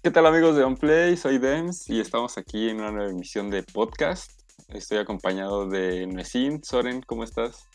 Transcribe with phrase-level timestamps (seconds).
[0.00, 1.16] ¿Qué tal amigos de OnPlay?
[1.16, 4.30] Soy Dems y estamos aquí en una nueva emisión de podcast.
[4.68, 6.62] Estoy acompañado de Nesin.
[6.62, 7.66] Soren, ¿cómo estás?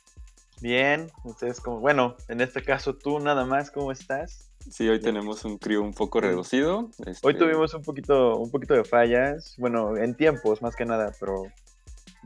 [0.62, 4.50] Bien, ustedes como, bueno, en este caso tú nada más, ¿cómo estás?
[4.72, 6.90] Sí, hoy tenemos un crew un poco reducido.
[7.06, 7.28] Este...
[7.28, 11.44] Hoy tuvimos un poquito, un poquito de fallas, bueno, en tiempos más que nada, pero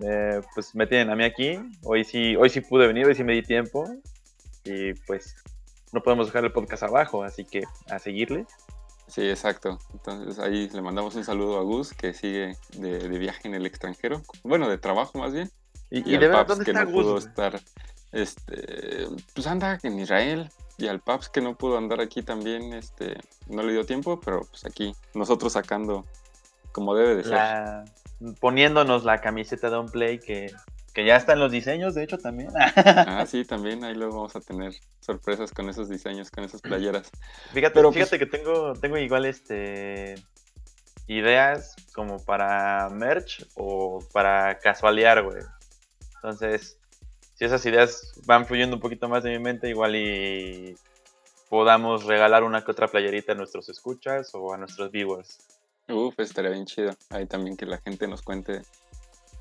[0.08, 1.58] eh, pues me tienen a mí aquí.
[1.84, 3.84] Hoy sí, hoy sí pude venir, hoy sí me di tiempo
[4.64, 5.36] y pues
[5.92, 8.46] no podemos dejar el podcast abajo, así que a seguirle.
[9.08, 9.80] Sí, exacto.
[9.94, 14.22] Entonces ahí le mandamos un saludo a Gus que sigue de, viaje en el extranjero,
[14.44, 15.50] bueno, de trabajo más bien.
[15.90, 17.04] Y, y, de verdad, ¿dónde que está no Gus?
[17.04, 17.62] pudo estar,
[18.12, 23.18] este, pues anda en Israel y al Paps que no pudo andar aquí también, este,
[23.48, 26.06] no le dio tiempo, pero pues aquí nosotros sacando
[26.72, 27.34] como debe de ser.
[27.34, 27.86] La...
[28.40, 30.52] Poniéndonos la camiseta de un play que,
[30.98, 32.50] que ya están los diseños, de hecho también.
[32.56, 37.12] ah, sí, también ahí luego vamos a tener sorpresas con esos diseños, con esas playeras.
[37.54, 38.32] Fíjate, Pero, fíjate pues...
[38.32, 40.16] que tengo, tengo igual este
[41.06, 45.44] ideas como para merch o para casualear, güey.
[46.16, 46.80] Entonces,
[47.36, 50.76] si esas ideas van fluyendo un poquito más de mi mente, igual y
[51.48, 55.38] podamos regalar una que otra playerita a nuestros escuchas o a nuestros viewers.
[55.90, 56.90] Uf, estaría bien chido.
[57.12, 58.64] Ahí también que la gente nos cuente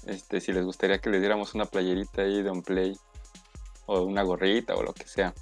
[0.06, 2.96] este, si les gustaría que les diéramos una playerita ahí de un play
[3.86, 5.34] o una gorrita o lo que sea.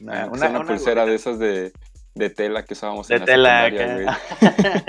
[0.00, 1.72] Una, una, una pulsera de esas de,
[2.14, 4.06] de, tela que usábamos de en la tela, güey.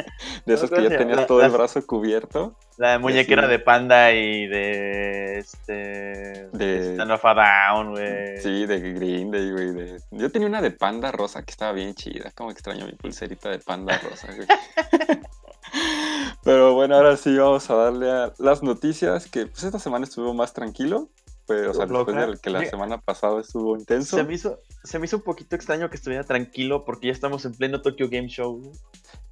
[0.45, 2.55] de esas que ya tenías la, todo la, el brazo cubierto.
[2.77, 8.37] La muñequera de panda y de este de Stand of a Down, güey.
[8.39, 9.71] Sí, de Green Day, güey.
[9.73, 10.01] De...
[10.11, 12.31] Yo tenía una de panda rosa que estaba bien chida.
[12.33, 14.47] Como extraño mi pulserita de panda rosa, güey.
[16.43, 20.33] Pero bueno, ahora sí vamos a darle a las noticias, que pues esta semana estuvo
[20.33, 21.09] más tranquilo,
[21.47, 24.17] pero o sea, después de que la semana pasada estuvo intenso.
[24.17, 27.45] Se me, hizo, se me hizo un poquito extraño que estuviera tranquilo porque ya estamos
[27.45, 28.71] en pleno Tokyo Game Show.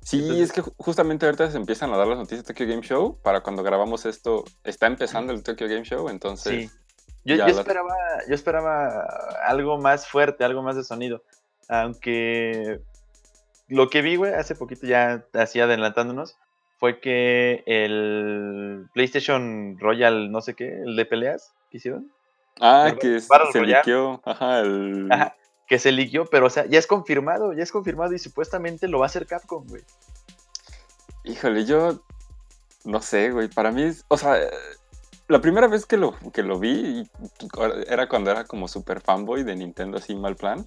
[0.02, 0.50] Sí, Entonces...
[0.50, 3.42] es que justamente ahorita se empiezan a dar las noticias de Tokyo Game Show, para
[3.42, 6.72] cuando grabamos esto, está empezando el Tokyo Game Show, entonces...
[6.72, 6.78] Sí.
[7.24, 7.94] Yo, yo, esperaba,
[8.28, 9.06] yo esperaba
[9.46, 11.22] algo más fuerte, algo más de sonido,
[11.70, 12.82] aunque
[13.68, 16.36] lo que vi, güey, hace poquito ya así adelantándonos,
[16.82, 22.12] fue que el PlayStation Royal, no sé qué, el de peleas que hicieron.
[22.60, 24.20] Ah, el que se liqueó.
[24.26, 25.08] Ajá, el...
[25.12, 25.36] Ajá,
[25.68, 28.98] que se liqueó, pero o sea, ya es confirmado, ya es confirmado y supuestamente lo
[28.98, 29.84] va a hacer Capcom, güey.
[31.24, 32.02] Híjole, yo
[32.84, 34.40] no sé, güey, para mí, o sea,
[35.28, 37.08] la primera vez que lo, que lo vi
[37.90, 40.66] era cuando era como super fanboy de Nintendo, así mal plan.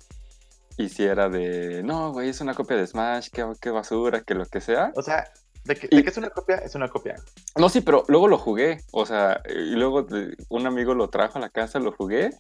[0.77, 4.35] Y si era de, no, güey, es una copia de Smash, qué, qué basura, que
[4.35, 4.93] lo que sea.
[4.95, 5.25] O sea,
[5.65, 7.17] de que, y, de que, es una copia, es una copia.
[7.57, 8.79] No, sí, pero luego lo jugué.
[8.93, 10.07] O sea, y luego
[10.49, 12.31] un amigo lo trajo a la casa, lo jugué.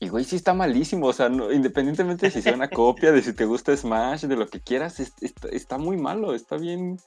[0.00, 1.06] Y güey, sí está malísimo.
[1.06, 4.36] O sea, no, independientemente de si sea una copia, de si te gusta Smash, de
[4.36, 6.34] lo que quieras, es, está, está, muy malo.
[6.34, 7.00] Está bien.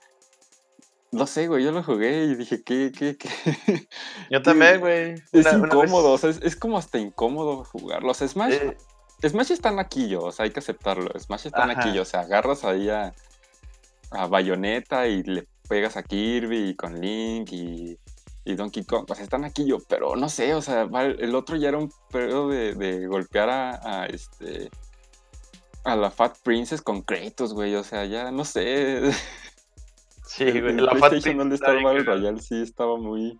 [1.11, 3.29] No sé, güey, yo lo jugué y dije, ¿qué, qué, qué?
[4.29, 5.13] Yo también, güey.
[5.31, 8.11] Es una, incómodo, una o sea, es, es, como hasta incómodo jugarlo.
[8.11, 8.53] O sea, Smash.
[8.53, 8.77] Eh...
[9.27, 11.09] Smash está naquillo, o sea, hay que aceptarlo.
[11.17, 13.13] Smash está naquillo, o sea, agarras ahí a
[14.11, 17.97] a Bayonetta y le pegas a Kirby y con Link y,
[18.45, 19.05] y Donkey Kong.
[19.09, 21.91] O sea, están aquí yo, pero no sé, o sea, el otro ya era un
[22.11, 24.69] periodo de, de golpear a, a, este
[25.87, 27.75] a la Fat Princess con Kratos, güey.
[27.75, 29.01] O sea, ya no sé.
[30.25, 30.75] Sí, güey.
[30.75, 33.39] La Fat Princess donde estaba el Royal sí estaba muy.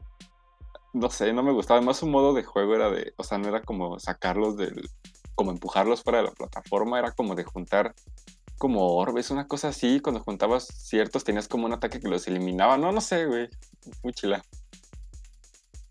[0.94, 1.80] No sé, no me gustaba.
[1.80, 3.14] Además, su modo de juego era de.
[3.18, 4.90] O sea, no era como sacarlos del.
[5.36, 7.94] Como empujarlos fuera de la plataforma, era como de juntar
[8.58, 10.00] como orbes, una cosa así.
[10.00, 12.78] Cuando juntabas ciertos, tenías como un ataque que los eliminaba.
[12.78, 13.50] No, no sé, güey.
[14.04, 14.44] Muy chila.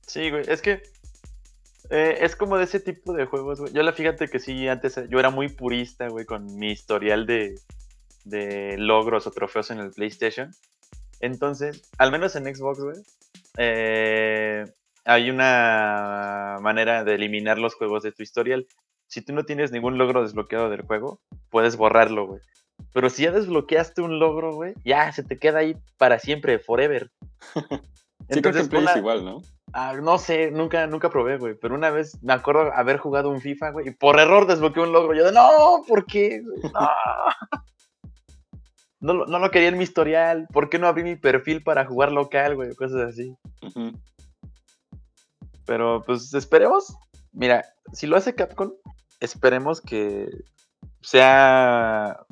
[0.06, 0.44] Sí, güey.
[0.48, 0.82] Es que
[1.90, 3.72] eh, es como de ese tipo de juegos, güey.
[3.72, 7.58] Yo la fíjate que sí, antes yo era muy purista, güey, con mi historial de,
[8.24, 10.50] de logros o trofeos en el PlayStation.
[11.20, 12.96] Entonces, al menos en Xbox, güey,
[13.56, 14.64] eh,
[15.04, 18.66] hay una manera de eliminar los juegos de tu historial.
[19.08, 22.40] Si tú no tienes ningún logro desbloqueado del juego, puedes borrarlo, güey.
[22.92, 27.10] Pero si ya desbloqueaste un logro, güey, ya se te queda ahí para siempre, forever.
[28.30, 28.92] sí, creo que en Play una...
[28.92, 29.42] es igual, ¿no?
[29.72, 31.54] Ah, no sé, nunca, nunca probé, güey.
[31.60, 34.92] Pero una vez me acuerdo haber jugado un FIFA, güey, y por error desbloqueé un
[34.92, 35.14] logro.
[35.14, 36.42] Yo de, no, ¿por qué?
[36.62, 36.88] No.
[39.00, 40.46] no, no lo quería en mi historial.
[40.52, 42.74] ¿Por qué no abrí mi perfil para jugar local, güey?
[42.74, 43.34] Cosas así.
[43.62, 44.00] Uh -huh.
[45.66, 46.96] Pero pues esperemos.
[47.32, 48.72] Mira, si lo hace Capcom,
[49.20, 50.28] esperemos que
[51.00, 52.26] sea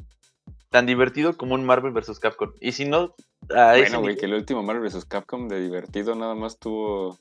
[0.70, 2.18] tan divertido como un Marvel vs.
[2.18, 2.50] Capcom.
[2.60, 3.14] Y si no...
[3.48, 5.04] bueno, güey, que el último Marvel vs.
[5.04, 7.18] Capcom de divertido nada más tuvo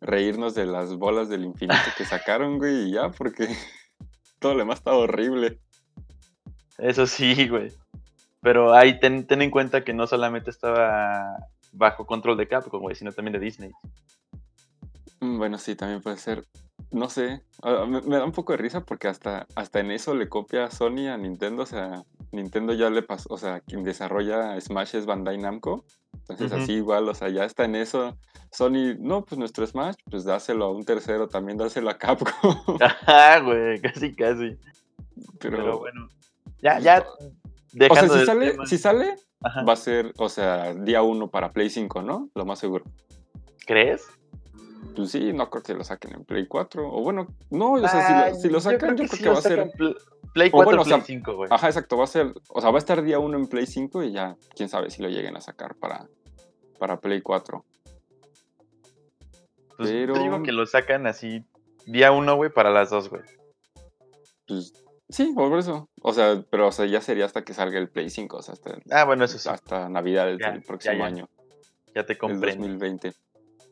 [0.00, 3.48] reírnos de las bolas del infinito que sacaron, güey, y ya, porque
[4.38, 5.60] todo lo demás estaba horrible.
[6.78, 7.72] Eso sí, güey.
[8.40, 11.36] Pero ahí ten, ten en cuenta que no solamente estaba
[11.72, 13.72] bajo control de Capcom, güey, sino también de Disney.
[15.20, 16.44] Mm, Bueno, sí, también puede ser.
[16.96, 20.14] No sé, ah, me, me da un poco de risa porque hasta, hasta en eso
[20.14, 21.64] le copia Sony a Nintendo.
[21.64, 25.84] O sea, Nintendo ya le pasó, o sea, quien desarrolla Smash es Bandai Namco.
[26.14, 28.16] Entonces, así igual, o sea, ya está en eso.
[28.50, 32.32] Sony, no, pues nuestro Smash, pues dáselo a un tercero, también dáselo a Capcom.
[32.80, 34.56] Ajá, güey, casi, casi.
[35.38, 36.08] Pero, Pero, bueno.
[36.62, 37.04] Ya, ya.
[37.90, 39.64] o sea, si sale, tema- si sale, Ajá.
[39.64, 42.30] va a ser, o sea, día uno para Play 5, ¿no?
[42.34, 42.84] Lo más seguro.
[43.66, 44.06] ¿Crees?
[44.94, 46.88] Pues sí, no creo que lo saquen en Play 4.
[46.90, 49.24] O bueno, no, o sea, si Ah, lo, si lo sacan, yo creo que, sí
[49.24, 49.56] va lo a ser.
[49.58, 49.96] sacan Pl-
[50.32, 51.48] Play o 4 bueno, o Play sea, 5, güey.
[51.52, 54.02] Ajá, exacto, va a ser, o sea, va a estar día 1 en Play 5
[54.02, 56.06] y ya, quién sabe si lo lleguen a sacar para,
[56.78, 57.64] para Play 4.
[59.76, 61.44] Pues, pero- Te digo que lo sacan así
[61.86, 63.22] día 1, güey, para las dos, güey.
[64.46, 64.72] Pues
[65.08, 65.88] sí, por eso.
[66.02, 68.54] O sea, pero o sea, ya sería hasta que salga el Play 5, o sea,
[68.54, 69.48] hasta, Ah, bueno, eso sí.
[69.48, 71.06] hasta Navidad del Ya, próximo ya, ya.
[71.06, 71.28] año.
[71.94, 72.62] Ya te el comprendo.
[72.66, 73.12] 2020.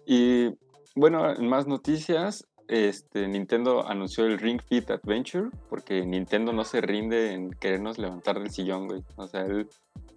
[0.06, 0.50] Y
[0.94, 6.80] bueno, en más noticias, este, Nintendo anunció el Ring Fit Adventure, porque Nintendo no se
[6.80, 9.02] rinde en querernos levantar del sillón, güey.
[9.16, 9.68] O sea, el-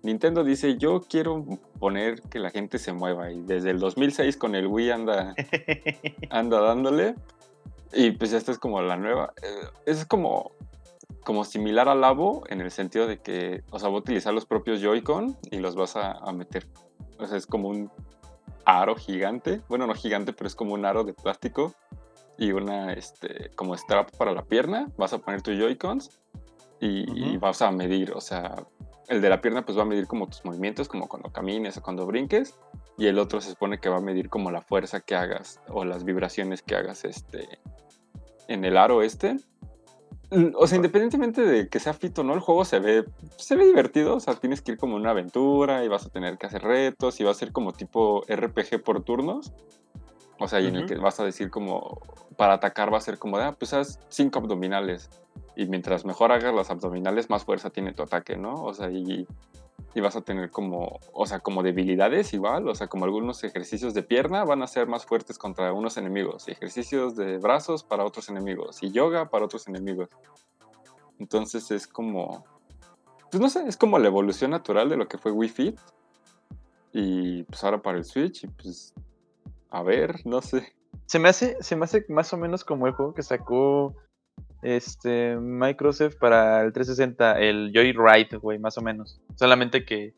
[0.04, 1.44] Nintendo dice, yo quiero
[1.80, 5.36] poner que la gente se mueva, y desde el 2006 con el Wii anda,
[6.30, 7.16] anda dándole,
[7.94, 9.34] y pues esta es como la nueva.
[9.42, 10.52] eh, Es como,
[11.26, 14.46] como similar al Labo, en el sentido de que, o sea, va a utilizar los
[14.46, 16.66] propios Joy-Con y los vas a, a meter.
[17.20, 17.92] O sea, es como un
[18.68, 19.62] aro gigante.
[19.70, 21.74] Bueno, no gigante, pero es como un aro de plástico
[22.38, 24.88] y una, este, como strap para la pierna.
[24.98, 26.20] Vas a poner tus Joy-Cons
[26.82, 27.40] y, y Ujú.
[27.40, 28.56] vas a medir, o sea,
[29.08, 31.82] el de la pierna pues va a medir como tus movimientos, como cuando camines o
[31.82, 32.56] cuando brinques.
[32.98, 35.86] Y el otro se supone que va a medir como la fuerza que hagas o
[35.86, 37.48] las vibraciones que hagas este,
[38.50, 39.38] en el aro este.
[40.30, 43.06] Mm, O sea, independientemente de que sea fit o no, el juego se ve,
[43.38, 44.16] se ve divertido.
[44.16, 46.64] O sea, tienes que ir como en una aventura y vas a tener que hacer
[46.64, 49.54] retos y va a ser como tipo RPG por turnos.
[50.40, 50.94] O sea, y en el Ujú.
[50.94, 52.00] que vas a decir como,
[52.36, 55.10] para atacar va a ser como de, ah, pues haz cinco abdominales.
[55.58, 58.54] Y mientras mejor hagas las abdominales, más fuerza tiene tu ataque, ¿no?
[58.64, 59.28] O sea, y,
[59.96, 62.70] y vas a tener como, o sea, como debilidades igual.
[62.70, 66.48] O sea, como algunos ejercicios de pierna van a ser más fuertes contra unos enemigos.
[66.48, 68.84] Y ejercicios de brazos para otros enemigos.
[68.84, 70.10] Y yoga para otros enemigos.
[71.18, 72.46] Entonces es como,
[73.32, 75.80] pues no sé, es como la evolución natural de lo que fue Wii Fit.
[76.94, 78.94] Y pues ahora para el Switch, y pues
[79.72, 80.76] a ver, no sé.
[81.08, 83.96] Se me hace, se me hace más o menos como el juego que sacó
[84.62, 89.20] este Microsoft para el 360, el Joyride, güey, más o menos.
[89.36, 90.14] Solamente que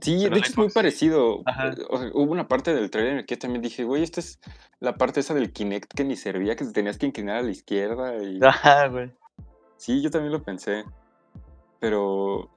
[0.00, 1.42] Sí, de hecho es muy parecido.
[1.46, 1.74] Ajá.
[1.88, 4.40] O sea, hubo una parte del trailer en el que también dije, güey, esta es
[4.80, 7.50] la parte esa del Kinect que ni servía, que te tenías que inclinar a la
[7.50, 8.22] izquierda.
[8.22, 8.40] Y...
[8.42, 9.12] Ajá, güey.
[9.76, 10.84] Sí, yo también lo pensé.
[11.78, 12.50] Pero,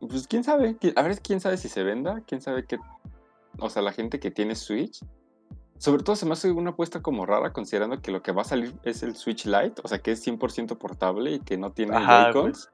[0.00, 0.76] pues quién sabe.
[0.96, 2.78] A ver, quién sabe si se venda, quién sabe qué.
[3.58, 5.00] O sea, la gente que tiene Switch.
[5.82, 8.44] Sobre todo se me hace una apuesta como rara, considerando que lo que va a
[8.44, 11.96] salir es el Switch Lite, o sea, que es 100% portable y que no tiene
[11.96, 12.06] güey.
[12.06, 12.70] Joy-Cons.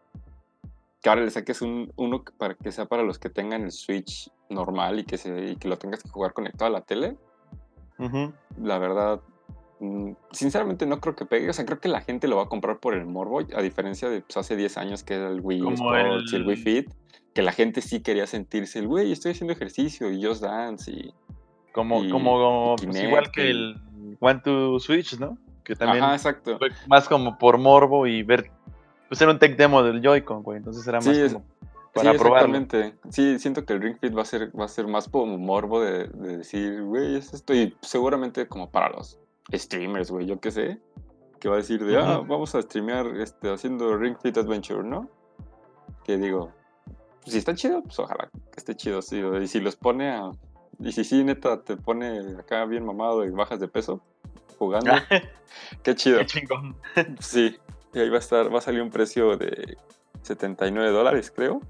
[1.00, 4.30] Que ahora le saques un, uno para que sea para los que tengan el Switch
[4.50, 7.16] normal y que, se, y que lo tengas que jugar conectado a la tele.
[7.98, 8.30] Ujú.
[8.62, 9.22] La verdad,
[9.80, 11.48] mm, sinceramente no creo que pegue.
[11.48, 14.10] O sea, creo que la gente lo va a comprar por el morbo, a diferencia
[14.10, 16.90] de pues, hace 10 años que era el Wii Sports y el el- Wii Fit,
[17.32, 21.14] que la gente sí quería sentirse el güey, estoy haciendo ejercicio y Just Dance y...
[21.78, 23.76] Como, Y- como y pues, igual que el
[24.18, 25.38] One to Switch, ¿no?
[25.62, 26.58] Que también Ajá, exacto.
[26.58, 28.50] fue más como por morbo y ver.
[29.06, 30.58] Pues era un tech demo del Joy-Con, güey.
[30.58, 31.44] Entonces era más Sí, como
[31.94, 32.56] para sí, probarlo.
[32.56, 32.98] exactamente.
[33.10, 35.80] Sí, siento que el Ring Fit va a ser, va a ser más como morbo
[35.80, 37.54] de, de decir, güey, es esto.
[37.54, 39.20] Y seguramente como para los
[39.54, 40.80] streamers, güey, yo qué sé.
[41.38, 42.26] Que va a decir de, ah, Ujú.
[42.28, 45.08] vamos a streamear este, haciendo Ring Fit Adventure, ¿no?
[46.02, 46.50] Que digo,
[47.20, 49.00] pues, si está chido, pues ojalá que esté chido.
[49.00, 50.32] Sí, y si los pone a.
[50.80, 54.00] Y si sí, neta, te pone acá bien mamado y bajas de peso
[54.58, 54.92] jugando,
[55.82, 56.18] qué chido.
[56.20, 56.76] Qué chingón.
[57.20, 57.56] Sí,
[57.92, 59.76] y ahí va a estar, va a salir un precio de
[60.22, 61.60] 79 dólares, creo.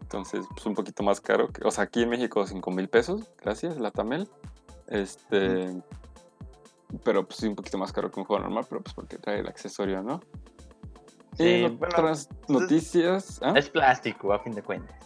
[0.00, 1.48] Entonces, pues un poquito más caro.
[1.48, 4.28] que- o sea, aquí en México 5 mil pesos, gracias, la Tamel.
[4.86, 5.82] Este,
[7.04, 9.40] pero pues sí, un poquito más caro que un juego normal, pero pues porque trae
[9.40, 10.20] el accesorio, ¿no?
[11.36, 13.52] Sí, y en bueno, otras noticias, ¿ah?
[13.54, 14.97] Es plástico, a fin de cuentas.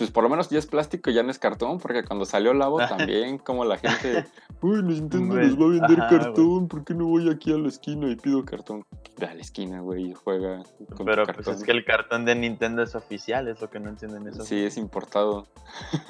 [0.00, 2.78] Pues por lo menos ya es plástico, ya no es cartón, porque cuando salió Labo
[2.88, 4.24] también, como la gente,
[4.62, 7.68] uy, Nintendo nos va a vender ajá, cartón, ¿por qué no voy aquí a la
[7.68, 8.82] esquina y pido cartón?
[9.18, 10.62] Ve a la esquina, güey, y juega
[10.96, 11.54] con Pero pues cartón.
[11.54, 14.42] es que el cartón de Nintendo es oficial, es lo que no entienden eso.
[14.42, 15.46] Sí, es importado.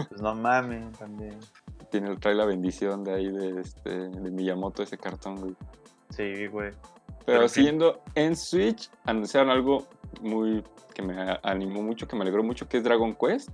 [0.08, 1.36] Pues no mames, también.
[1.90, 5.56] Tiene, trae la bendición de ahí de, este, de Miyamoto ese cartón, güey.
[6.10, 6.70] Sí, güey.
[6.70, 9.88] Pero, Pero siguiendo en Switch, anunciaron algo
[10.20, 10.62] muy
[10.94, 13.50] que me animó mucho, que me alegró mucho, que es Dragon Quest.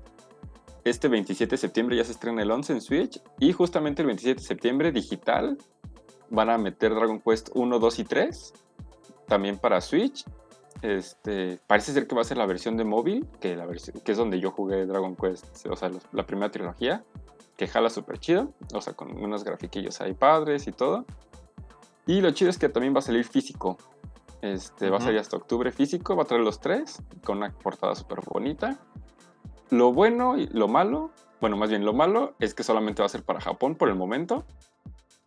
[0.91, 4.41] Este 27 de septiembre ya se estrena el 11 en Switch y justamente el 27
[4.41, 5.59] de septiembre digital
[6.31, 8.55] van a meter Dragon Quest 1, 2 y 3
[9.27, 10.25] también para Switch.
[10.83, 14.13] Este, parece ser que va a ser la versión de móvil, que, la versión, que
[14.13, 17.03] es donde yo jugué Dragon Quest, o sea, la primera trilogía,
[17.57, 21.05] que jala súper chido, o sea, con unos grafiquillos ahí padres y todo.
[22.07, 23.79] Y lo chido es que también va a salir físico.
[24.43, 27.95] Este, Va a salir hasta octubre físico, va a traer los tres, con una portada
[27.95, 28.79] súper bonita.
[29.71, 33.11] Lo bueno y lo malo, bueno, más bien lo malo es que solamente va a
[33.11, 34.45] ser para Japón por el momento.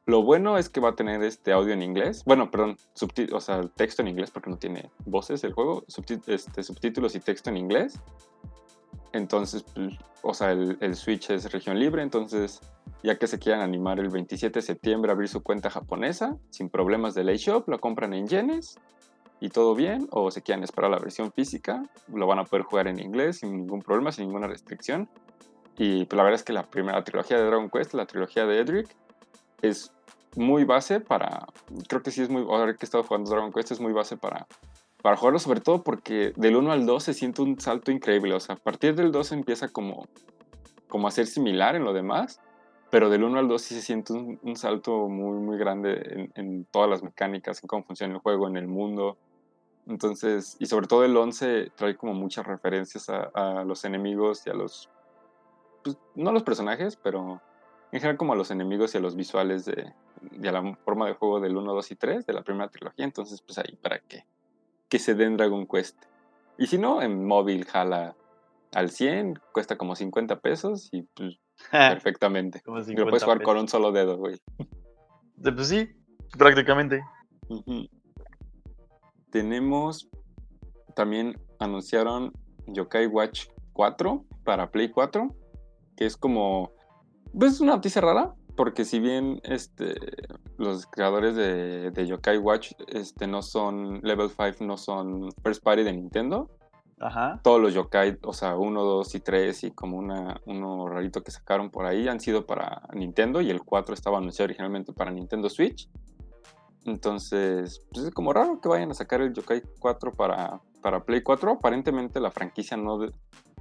[0.06, 2.24] Lo bueno es que va a tener este audio en inglés.
[2.26, 2.78] Bueno, perdón,
[3.32, 5.84] o sea, texto en inglés porque no tiene voces el juego.
[6.28, 8.00] este, subtítulos y texto en inglés.
[9.14, 9.94] Entonces, pues,
[10.24, 12.02] o sea, el, Switch es región libre.
[12.02, 12.60] Entonces,
[13.04, 16.70] ya que se quieran animar el 27 de septiembre a abrir su cuenta japonesa, sin
[16.70, 18.80] problemas de shop, lo compran en yenes
[19.40, 22.88] y todo bien, o se quieran esperar la versión física, lo van a poder jugar
[22.88, 25.10] en inglés sin ningún problema, sin ninguna restricción.
[25.78, 28.60] Y pues la verdad es que la primera trilogía de Dragon Quest, la trilogía de
[28.60, 28.88] Edric,
[29.62, 29.94] es
[30.36, 31.48] muy base para,
[31.88, 34.18] creo que sí es muy, ahora que he estado jugando Dragon Quest es muy base
[34.18, 34.46] para,
[35.02, 38.40] para jugarlo, sobre todo porque del 1 al 2 se siente un salto increíble, o
[38.40, 40.08] sea, a partir del 2 empieza como,
[40.88, 42.42] como a ser similar en lo demás,
[42.92, 46.66] pero del 1 al 2 sí se siente un, salto muy, muy grande en, en,
[46.66, 49.18] todas las mecánicas, en cómo funciona el juego, en el mundo,
[49.90, 54.54] entonces, y sobre todo el 11 trae como muchas referencias a, los enemigos y a
[54.54, 54.88] los,
[55.84, 57.42] pues, no a los personajes, pero
[57.92, 59.92] en general como a los enemigos y a los visuales de,
[60.22, 63.04] de la forma de juego del 1, 2 y 3 de la primera trilogía.
[63.04, 64.26] Entonces, pues ahí para que,
[64.88, 65.98] que se den Dragon Quest.
[66.60, 68.16] Y si no, en móvil jala
[68.76, 71.40] al 100, cuesta como 50 pesos y pues
[71.72, 72.62] perfectamente.
[72.62, 74.40] Como lo puedes jugar con un solo dedo, güey.
[75.42, 75.90] Pues sí,
[76.38, 77.02] prácticamente
[79.32, 80.10] tenemos,
[80.96, 82.34] también anunciaron
[82.68, 85.28] Yokai Watch 4 para Play 4,
[85.96, 86.72] que es como,
[87.38, 89.96] pues una noticia rara, porque si bien este,
[90.58, 95.84] los creadores de, de, Yokai Watch este, no son, Level 5 no son first party
[95.84, 96.50] de Nintendo,
[97.44, 101.32] todos los Yokai, o sea, 1, 2 y 3 y como una, uno rarito que
[101.32, 105.50] sacaron por ahí han sido para Nintendo y el 4 estaba anunciado originalmente para Nintendo
[105.50, 105.90] Switch.
[106.86, 111.22] Entonces, pues es como raro que vayan a sacar el Yokai 4 para, para Play
[111.22, 111.52] 4.
[111.52, 113.00] Aparentemente la franquicia no...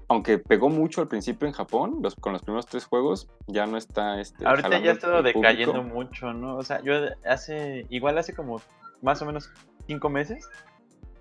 [0.09, 4.21] aunque pegó mucho al principio en Japón, con los primeros tres juegos, ya no está...
[4.21, 6.57] Este, Ahorita ya estado decayendo mucho, ¿no?
[6.57, 6.95] O sea, yo
[7.25, 7.87] hace...
[7.91, 8.61] Igual hace como
[9.03, 9.51] más o menos
[9.87, 10.49] cinco meses,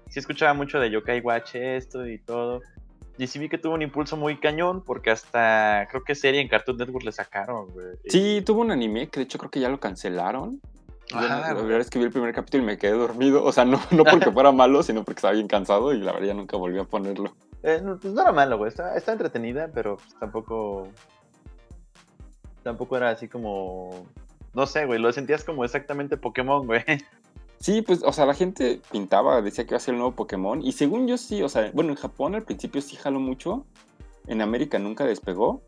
[0.10, 2.62] sí escuchaba mucho de Yokai Watch esto y todo.
[3.18, 6.48] Y sí vi que tuvo un impulso muy cañón, porque hasta creo que serie en
[6.48, 7.98] Cartoon Network le sacaron, güey.
[8.06, 10.62] Sí, tuvo un anime que de hecho creo que ya lo cancelaron.
[11.12, 13.44] La verdad es que vi el primer capítulo y me quedé dormido.
[13.44, 16.28] O sea, no, no porque fuera malo, sino porque estaba bien cansado y la verdad
[16.28, 17.34] ya nunca volví a ponerlo.
[17.64, 18.70] Eh, pues no era malo, güey.
[18.70, 20.90] Está, está entretenida, pero pues tampoco.
[22.64, 24.06] Tampoco era así como.
[24.54, 25.00] No sé, güey.
[25.00, 26.84] Lo sentías como exactamente Pokémon, güey.
[27.60, 30.62] Sí, pues, o sea, la gente pintaba, decía que iba a ser el nuevo Pokémon.
[30.62, 33.66] Y según yo sí, o sea, bueno, en Japón al principio sí jaló mucho.
[34.28, 35.64] En América nunca despegó.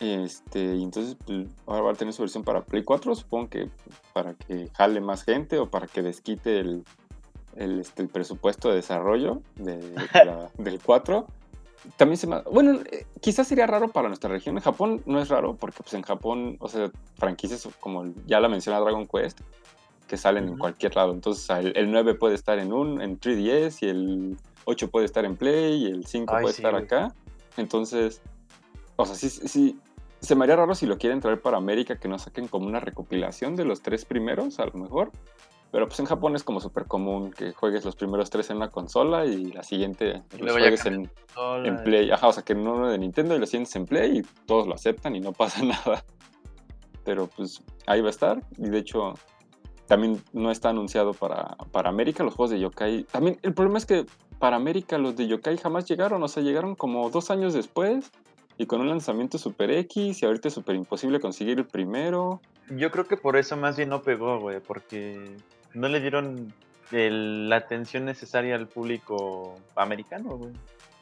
[0.00, 3.70] Este, y entonces, pues, ahora va a tener su versión para Play 4, supongo que
[4.12, 6.84] para que jale más gente o para que desquite el,
[7.56, 9.76] el, este, presupuesto de desarrollo de,
[10.58, 11.26] del 4.
[11.96, 14.56] También se Bueno, eh, quizás sería raro para nuestra región.
[14.56, 18.48] En Japón no es raro, porque pues en Japón, o sea, franquicias como ya la
[18.48, 19.40] menciona Dragon Quest,
[20.08, 21.12] que salen en cualquier lado.
[21.12, 25.36] Entonces el, 9 puede estar en un en 3DS y el 8 puede estar en
[25.36, 27.14] Play y el 5 puede estar acá.
[27.56, 28.22] Entonces,
[28.96, 29.78] o sea, sí, sí,
[30.24, 32.80] se me haría raro si lo quieren traer para América, que no saquen como una
[32.80, 35.10] recopilación de los tres primeros, a lo mejor.
[35.70, 38.70] Pero pues en Japón es como súper común que juegues los primeros tres en una
[38.70, 41.10] consola y la siguiente los juegues en,
[41.64, 42.12] en, Play.
[42.12, 44.74] Ajá, o sea, que uno de Nintendo y lo sientes en Play y todos lo
[44.74, 46.04] aceptan y no pasa nada.
[47.04, 48.40] Pero pues ahí va a estar.
[48.56, 49.14] Y de hecho,
[49.86, 53.02] también no está anunciado para, para América los juegos de Yokai.
[53.04, 54.06] También el problema es que
[54.38, 58.12] para América los de Yokai jamás llegaron, o sea, llegaron como dos años después
[58.56, 62.40] y con un lanzamiento super X y ahorita es super imposible conseguir el primero.
[62.70, 65.36] Yo creo que por eso más bien no pegó, güey, porque
[65.74, 66.52] no le dieron
[66.90, 70.52] la atención necesaria al público americano, güey.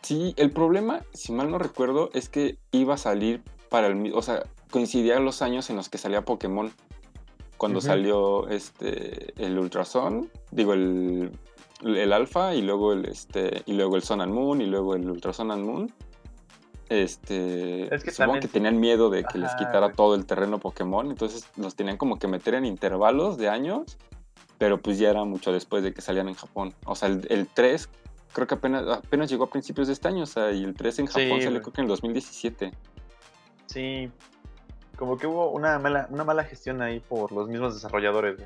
[0.00, 4.12] Sí, el problema, si mal no recuerdo, es que iba a salir para el...
[4.14, 6.72] O sea, coincidía los años en los que salía Pokémon
[7.62, 11.30] cuando salió este el Ultrason, digo el,
[11.84, 15.08] el Alpha y luego el este y luego el Sun and Moon y luego el
[15.08, 15.92] Ultrason and Moon.
[16.92, 21.74] Este, supongo que tenían miedo de que les quitara todo el terreno Pokémon, entonces los
[21.74, 23.96] tenían como que meter en intervalos de años,
[24.58, 26.74] pero pues ya era mucho después de que salían en Japón.
[26.84, 27.88] O sea, el, el 3
[28.34, 30.98] creo que apenas, apenas llegó a principios de este año, o sea, y el 3
[30.98, 32.72] en Japón salió creo que en el 2017.
[33.66, 34.10] Sí,
[34.96, 38.38] como que hubo una mala, una mala gestión ahí por los mismos desarrolladores.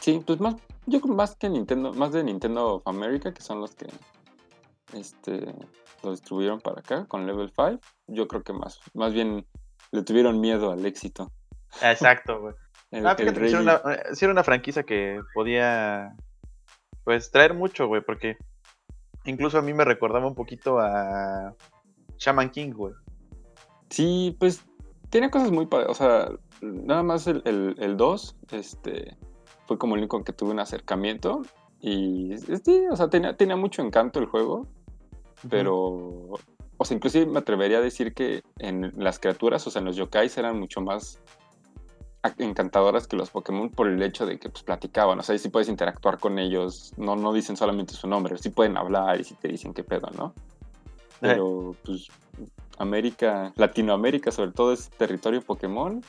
[0.00, 0.56] Sí, pues más,
[0.86, 3.86] yo creo más que Nintendo, más de Nintendo of America, que son los que
[4.94, 5.54] este
[6.06, 7.80] lo distribuyeron para acá con Level 5.
[8.06, 9.46] Yo creo que más, más bien
[9.90, 11.30] le tuvieron miedo al éxito.
[11.82, 12.54] Exacto, güey.
[13.04, 13.82] ah, fíjate que una,
[14.12, 16.14] sí era una franquicia que podía
[17.04, 18.36] pues traer mucho, güey, porque
[19.24, 21.54] incluso a mí me recordaba un poquito a
[22.18, 22.94] Shaman King, güey.
[23.90, 24.64] Sí, pues
[25.10, 27.42] tiene cosas muy o sea, nada más el,
[27.78, 29.16] el, 2, este,
[29.66, 31.42] fue como el único que tuve un acercamiento
[31.80, 34.66] y sí, o sea, tenía, tenía mucho encanto el juego,
[35.48, 35.74] pero,
[36.76, 39.96] o sea, inclusive me atrevería a decir que en las criaturas, o sea, en los
[39.96, 41.18] yokais eran mucho más
[42.38, 45.68] encantadoras que los Pokémon por el hecho de que pues platicaban, o sea, sí puedes
[45.68, 49.48] interactuar con ellos, no, no dicen solamente su nombre, sí pueden hablar y sí te
[49.48, 50.34] dicen qué pedo, ¿no?
[51.22, 51.28] Eh.
[51.32, 52.08] Pero pues
[52.78, 56.02] América, Latinoamérica sobre todo es territorio Pokémon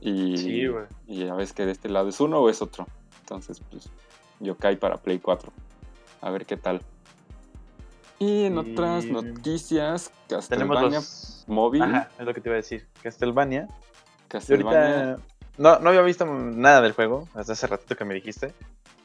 [0.00, 0.66] y,
[1.06, 2.86] y ya ves que de este lado es uno o es otro.
[3.20, 3.88] Entonces, pues
[4.40, 5.52] Yokai para Play 4.
[6.22, 6.82] A ver qué tal.
[8.22, 11.00] Y en otras noticias, Castlevania
[11.48, 11.82] móvil.
[11.82, 12.86] Ajá, es lo que te iba a decir.
[13.02, 13.66] Castlevania.
[14.28, 15.16] Castlevania.
[15.58, 18.54] no, no había visto nada del juego hasta hace ratito que me dijiste.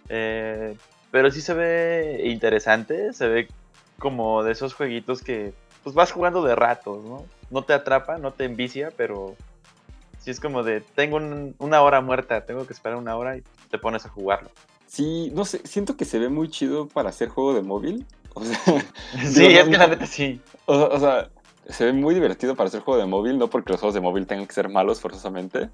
[0.09, 0.77] Eh,
[1.09, 3.11] pero sí se ve interesante.
[3.11, 3.47] Se ve
[3.97, 7.25] como de esos jueguitos que pues vas jugando de ratos, ¿no?
[7.49, 9.35] No te atrapa, no te envicia, pero
[10.19, 11.19] sí es como de, tengo
[11.57, 14.51] una hora muerta, tengo que esperar una hora y te pones a jugarlo.
[14.85, 18.05] Sí, no sé, siento que se ve muy chido para hacer juego de móvil.
[18.37, 18.57] O sea,
[19.25, 20.39] sí, es que la neta sí.
[20.65, 21.29] o sea,
[21.69, 24.25] se ve muy divertido para hacer juego de móvil, no porque los juegos de móvil
[24.27, 25.69] tengan que ser malos forzosamente,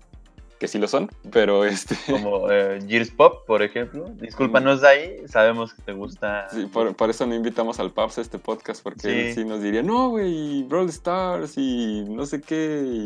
[0.59, 1.95] que sí lo son, pero este...
[2.09, 4.05] Como eh, Gears Pop, por ejemplo.
[4.15, 6.47] Discúlpanos de ahí, sabemos que te gusta...
[6.49, 9.83] Sí, por, eso no invitamos al Paps a este podcast, porque él sí nos diría,
[9.83, 13.05] no, güey, Brawl Stars y no sé qué.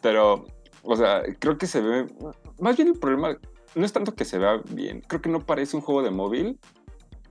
[0.00, 0.46] pero,
[0.82, 2.06] o sea, creo que se ve...
[2.60, 3.36] Más bien el problema
[3.74, 6.58] no es tanto que se vea bien, creo que no parece un juego de móvil,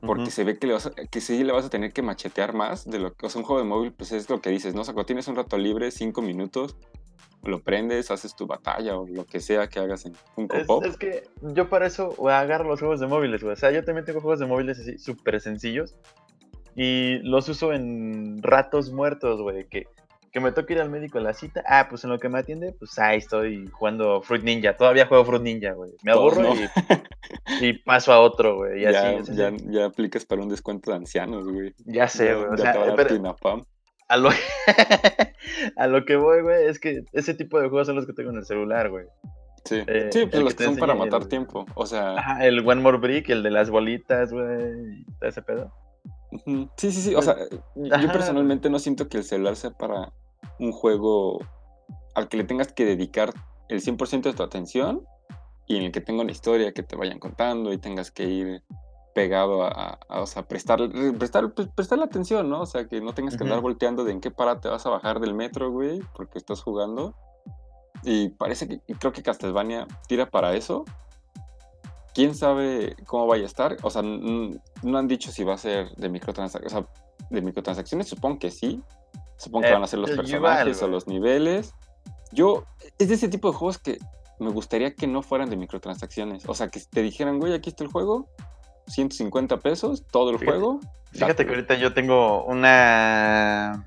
[0.02, 2.86] porque se ve que, le vas que sí le vas a tener que machetear más
[2.86, 3.26] de lo que...
[3.26, 4.82] O sea, un juego de móvil, pues es lo que dices, ¿no?
[4.82, 6.76] O sea, cuando tienes un rato libre, cinco minutos,
[7.44, 10.84] lo prendes, haces tu batalla o lo que sea que hagas en un es, Pop.
[10.86, 13.54] Es que yo para eso agarro los juegos de móviles, güey.
[13.54, 15.96] O sea, yo también tengo juegos de móviles así súper sencillos
[16.76, 19.68] y los uso en ratos muertos, güey.
[19.68, 19.88] Que,
[20.32, 21.64] que me toca ir al médico a la cita.
[21.68, 24.76] Ah, pues en lo que me atiende, pues ahí estoy jugando Fruit Ninja.
[24.76, 25.92] Todavía juego Fruit Ninja, güey.
[26.04, 26.54] Me aburro
[27.62, 28.82] y, paso a a güey.
[28.82, 31.74] Ya, ya, ya, aplicas para un descuento de ancianos, güey.
[31.86, 32.48] Ya sé, güey.
[32.48, 32.74] O sea,
[34.10, 34.30] a lo,
[35.76, 38.32] a lo que voy, güey, es que ese tipo de juegos son los que tengo
[38.32, 39.06] en el celular, güey.
[39.66, 41.66] Sí, eh, sí pues los que, son para matar tiempo.
[41.76, 42.16] O sea.
[42.18, 45.04] Ajá, el One More Brick, el de las bolitas, güey.
[45.22, 45.74] Ese pedo.
[46.78, 47.16] Sí, sí, sí.
[47.16, 47.36] O sea,
[47.76, 50.14] yo personalmente no siento que el celular sea para
[50.60, 51.40] un juego
[52.16, 53.34] al que le tengas que dedicar
[53.70, 55.06] el 100% de tu atención
[55.68, 58.64] y en el que tenga una historia que te vayan contando y tengas que ir
[59.14, 60.80] pegado a, o sea, prestar,
[61.18, 62.62] prestar, pues, prestar la atención, ¿no?
[62.62, 64.90] O sea, que no tengas que andar volteando de en qué para te vas a
[64.90, 67.16] bajar del metro, güey, porque estás jugando.
[68.04, 70.86] Y parece que, creo que Castlevania tira para eso.
[72.18, 73.78] ¿Quién sabe cómo vaya a estar?
[73.84, 76.74] O sea, no han dicho si va a ser de microtransacciones.
[76.74, 78.82] O sea, de microtransacciones supongo que sí.
[79.38, 81.76] Supongo que van a ser los personajes o los niveles.
[82.32, 82.64] Yo,
[82.98, 84.00] es de ese tipo de juegos que
[84.40, 86.50] me gustaría que no fueran de microtransacciones.
[86.50, 88.28] O sea, que te dijeran, güey, aquí está el juego,
[88.88, 90.80] 150 pesos todo el juego.
[91.12, 93.86] Fíjate que ahorita yo tengo una...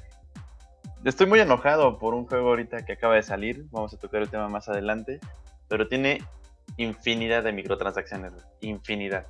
[1.04, 3.66] Estoy muy enojado por un juego ahorita que acaba de salir.
[3.72, 5.18] Vamos a tocar el tema más adelante.
[5.66, 6.22] Pero tiene
[6.76, 8.32] infinidad de microtransacciones.
[8.60, 9.26] Infinidad.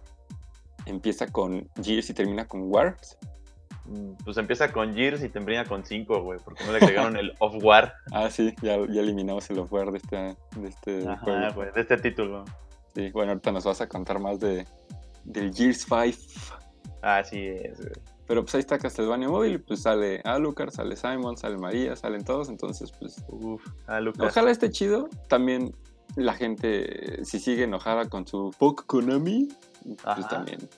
[0.87, 3.19] Empieza con Gears y termina con Wars.
[3.85, 6.39] Mm, pues empieza con Gears y termina con 5, güey.
[6.45, 7.95] Porque no le agregaron el Off-War.
[8.13, 8.55] Ah, sí.
[8.63, 10.17] Ya, eliminamos el Off-War de este,
[10.61, 12.45] de este Ajá, Güey, de este título.
[12.95, 14.67] Sí, bueno, ahorita nos vas a contar más de,
[15.25, 16.61] del Gears 5.
[17.03, 17.79] Así es,
[18.27, 22.49] Pero pues ahí está Castlevania Móvil, pues sale Alucard, sale Simon, sale María, salen todos,
[22.49, 23.25] entonces pues...
[23.29, 23.65] Uf,
[24.19, 25.09] Ojalá esté chido.
[25.29, 25.75] También
[26.17, 29.49] la gente, si sigue enojada con su Pok Konami,
[30.03, 30.69] pues también...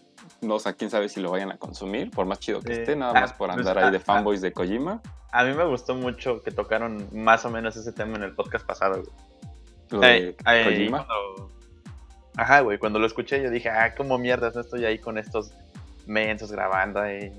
[0.40, 3.12] No sé, quién sabe si lo vayan a consumir, por más chido que esté, nada
[3.12, 5.00] más por pues, andar ahí de fanboys de Kojima.
[5.30, 8.66] A mí me gustó mucho que tocaron más o menos ese tema en el podcast
[8.66, 9.02] pasado,
[9.90, 11.06] de Kojima.
[12.36, 15.52] Ajá, güey, cuando lo escuché yo dije, ah, como mierdas, no estoy ahí con estos
[16.06, 17.32] mensos grabando ahí.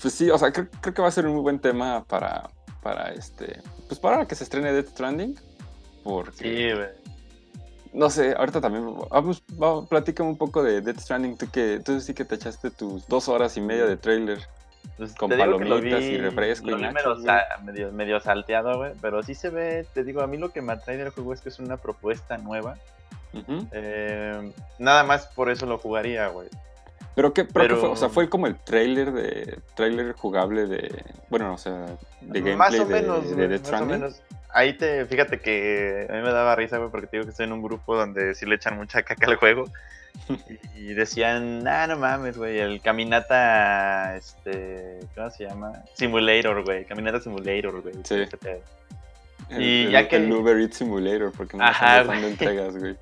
[0.00, 2.48] Pues sí, o sea, creo, que va a ser un muy buen tema para,
[2.82, 5.38] para este, pues para que se estrene Death Stranding.
[6.04, 6.88] Porque, sí, güey.
[7.92, 12.00] No sé, ahorita también, vamos, vamos platícame un poco de Death Stranding, tú que, tú
[12.00, 14.38] sí que te echaste tus dos horas y media de trailer.
[14.96, 17.20] Pues, Con que palomitas vi- y refresco y lo nachos,
[17.92, 18.92] medio, salteado, güey.
[19.00, 21.40] Pero sí se ve, te digo, a mí lo que me atrae del juego es
[21.40, 22.76] que es una propuesta nueva.
[23.72, 26.48] Eh, nada más por eso lo jugaría, güey.
[27.14, 31.04] Pero qué, pero, Pero- fue, o sea, fue como el trailer de trailer jugable de,
[31.28, 31.86] bueno, o sea,
[32.20, 34.00] de gameplay Más o de, menos, de güey, Death más o Stranding.
[34.00, 34.22] menos.
[34.58, 37.46] Ahí te, fíjate que a mí me daba risa, güey, porque te digo que estoy
[37.46, 39.64] en un grupo donde sí le echan mucha caca al juego.
[40.74, 45.84] Y decían, ah, no mames, güey, el Caminata, este, ¿cómo se llama?
[45.94, 47.94] Simulator, güey, Caminata Simulator, güey.
[48.02, 48.24] Sí.
[49.48, 52.76] El, Y el- ya que- el Uber Eats Simulator, porque no Ajá, están dando entregas,
[52.76, 52.96] güey.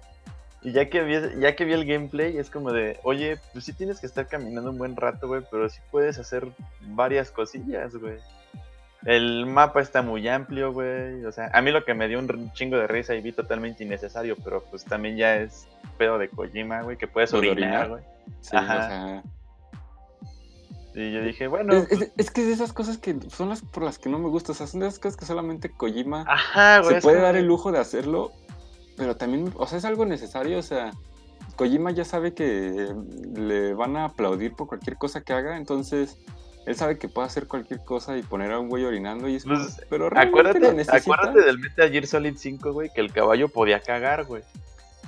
[0.62, 3.72] Y ya que, vi, ya que vi el gameplay, es como de, oye, pues sí
[3.72, 6.46] tienes que estar caminando un buen rato, güey, pero sí puedes hacer
[6.80, 8.18] varias cosillas, güey.
[9.06, 11.24] El mapa está muy amplio, güey.
[11.24, 13.84] O sea, a mí lo que me dio un chingo de risa y vi totalmente
[13.84, 17.88] innecesario, pero pues también ya es pedo de Kojima, güey, que puedes ¿Lo de orinar,
[17.88, 18.02] güey.
[18.40, 18.74] Sí, Ajá.
[18.76, 19.22] o sea,
[20.94, 23.48] Y yo dije, bueno, es, pues, es- es que es de esas cosas que son
[23.50, 25.70] las por las que no me gusta, o sea, son de esas cosas que solamente
[25.70, 26.94] Kojima ajá, güey.
[26.96, 28.32] se puede dar el lujo de hacerlo,
[28.96, 30.90] pero también, o sea, es algo necesario, o sea,
[31.56, 32.92] Kojima ya sabe que
[33.34, 36.16] le van a aplaudir por cualquier cosa que haga, entonces
[36.66, 39.44] él sabe que puede hacer cualquier cosa y poner a un güey orinando y es
[39.44, 40.58] Pues, pero Acuérdate,
[40.90, 44.42] acuérdate del Metal Gear Solid 5, güey, que el caballo podía cagar, güey.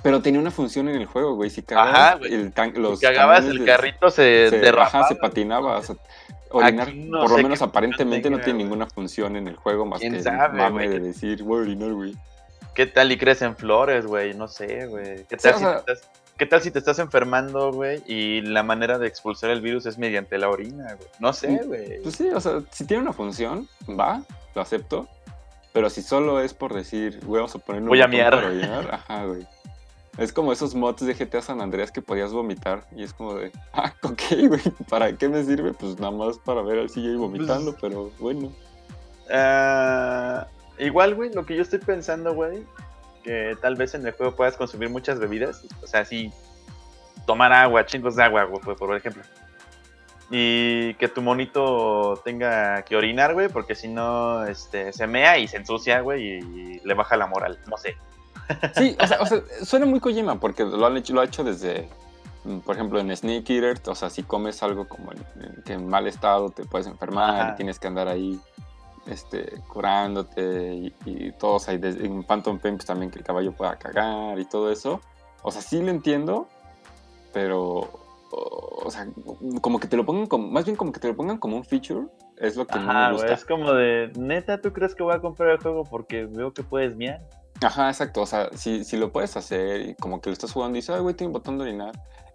[0.01, 2.33] pero tenía una función en el juego, güey, si Ajá, cagabas güey.
[2.33, 4.99] el tan- los Si cagabas, el carrito se, se, derrapaba.
[5.03, 5.95] ajá, se patinaba, o sea,
[6.51, 10.05] orinar, no por lo menos aparentemente no tiene ninguna función en el juego más que
[10.07, 10.99] ¿Quién el sabe, mame güey?
[10.99, 12.15] de decir, voy a orinar, güey.
[12.73, 14.33] ¿Qué tal y crecen flores, güey?
[14.33, 15.25] No sé, güey.
[15.27, 16.09] ¿Qué, Sí, tal o si sea- te estás-
[16.39, 18.01] ¿Qué tal si te estás enfermando, güey?
[18.07, 21.09] Y la manera de expulsar el virus es mediante la orina, güey.
[21.19, 22.01] No sé, güey.
[22.01, 24.23] Pues sí, o sea, si tiene una función, va,
[24.55, 25.09] lo acepto.
[25.73, 28.33] Pero si solo es por decir, güey, vamos a ponerle un a miar.
[28.33, 29.45] para orinar, ajá, güey.
[30.17, 32.85] Es como esos mods de GTA San Andreas que podías vomitar.
[32.95, 35.73] Y es como de, ah, ok, güey, ¿para qué me sirve?
[35.73, 38.49] Pues nada más para ver al CJ vomitando, Pues pero bueno.
[39.29, 40.47] Ah,
[40.77, 42.63] igual, güey, lo que yo estoy pensando, güey,
[43.23, 45.63] que tal vez en el juego puedas consumir muchas bebidas.
[45.83, 46.31] O sea, sí,
[47.25, 49.23] tomar agua, chingos de agua, güey, por- ejemplo.
[50.31, 55.47] Y que tu monito tenga que orinar, güey, porque si no, este, se mea y
[55.47, 57.57] se ensucia, güey, y le baja la moral.
[57.67, 57.97] No sé.
[58.75, 61.43] Sí, o sea, o sea, suena muy Kojima porque lo, han hecho, lo ha hecho
[61.43, 61.87] desde,
[62.43, 65.73] mm, por ejemplo, en Snake Eater, o sea, si comes algo como en, en- que
[65.73, 67.51] en mal estado te puedes enfermar Ajá.
[67.53, 68.39] y tienes que andar ahí
[69.09, 73.51] este, curándote y, y todos ahí, desde- en Phantom Pain pues, también que el caballo
[73.53, 75.01] pueda cagar y todo eso.
[75.43, 76.47] O sea, sí lo entiendo,
[77.33, 77.61] pero,
[78.31, 79.07] o, o sea,
[79.61, 81.63] como que te lo pongan como, más bien como que te lo pongan como un
[81.63, 83.33] feature, es lo que no Ajá, me güey, gusta.
[83.33, 86.63] es como de, neta, ¿tú crees que voy a comprar el juego porque veo que
[86.63, 87.21] puedes miar?
[87.61, 88.21] Ajá, exacto.
[88.21, 90.95] O sea, si, si lo puedes hacer y como que lo estás jugando y dices,
[90.95, 91.91] ay, güey, tiene un botón de orinar.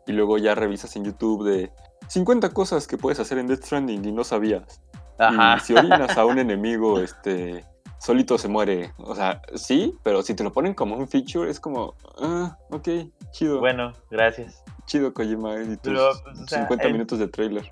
[0.07, 1.73] Y luego ya revisas en YouTube de
[2.09, 4.83] 50 cosas que puedes hacer en Death Stranding y no sabías.
[5.19, 5.57] Ajá.
[5.57, 7.65] Y si orinas a un enemigo, este,
[7.99, 8.93] solito se muere.
[8.99, 12.89] O sea, sí, pero si te lo ponen como un feature, es como, ah, ok,
[13.33, 13.61] chido.
[13.61, 14.63] Bueno, gracias.
[14.87, 17.71] Chido, Kojima, y tus Pero, pues, o sea, 50 el- minutos de trailer.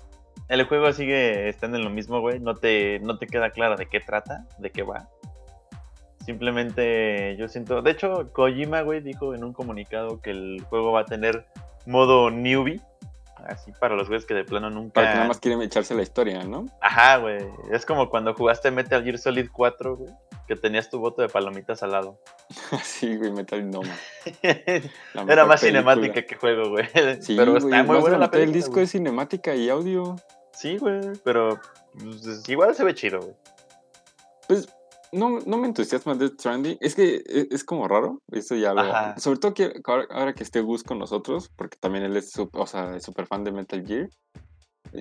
[0.49, 2.39] El juego sigue estando en lo mismo, güey.
[2.39, 5.07] No te, no te queda claro de qué trata, de qué va.
[6.25, 7.81] Simplemente yo siento.
[7.81, 11.45] De hecho, Kojima, güey, dijo en un comunicado que el juego va a tener
[11.85, 12.81] modo newbie.
[13.47, 14.93] Así para los güeyes que de plano nunca.
[14.93, 16.65] Para que nada más quieren echarse la historia, ¿no?
[16.81, 17.39] Ajá, güey.
[17.71, 20.13] Es como cuando jugaste Metal Gear Solid 4, güey.
[20.47, 22.19] Que tenías tu voto de palomitas al lado.
[22.83, 23.81] sí, güey, Metal no.
[24.41, 25.81] Era más película.
[25.81, 26.87] cinemática que juego, güey.
[27.21, 28.55] Sí, pero güey, está muy buena la película.
[28.55, 28.85] disco güey.
[28.85, 30.15] es cinemática y audio.
[30.53, 31.01] Sí, güey.
[31.23, 31.59] Pero
[31.93, 33.35] pues, igual se ve chido, güey.
[34.47, 34.67] Pues
[35.13, 36.77] no, no me entusiasma Death Stranding.
[36.81, 38.19] Es que e- es, como raro.
[38.31, 38.83] Eso ya lo.
[39.19, 42.49] Sobre todo que ahora, ahora que esté Gus con nosotros, porque también él es, sup-
[42.53, 44.09] o sea, súper fan de Metal Gear.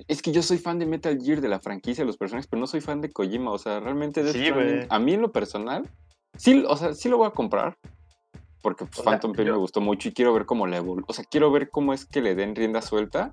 [0.08, 2.60] Es que yo soy fan de Metal Gear, de la franquicia, de los personajes, pero
[2.60, 3.50] no soy fan de Kojima.
[3.50, 5.90] O sea, realmente Death Sí, Stranding, a mí en lo personal,
[6.36, 7.76] sí, o sea, sí lo voy a comprar.
[8.62, 11.04] Porque pues, O Phantom Pain yo- me gustó mucho y quiero ver cómo le evolu-
[11.08, 13.32] O sea, quiero ver cómo es que le den rienda suelta.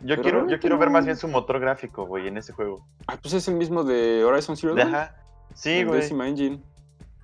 [0.00, 2.86] Yo Pero quiero, yo quiero ver más bien su motor gráfico, güey, en ese juego.
[3.08, 4.94] Ah, pues es el mismo de Horizon Zero Dawn.
[4.94, 5.16] Ajá.
[5.58, 6.00] Sí, güey.
[6.00, 6.60] décima engine.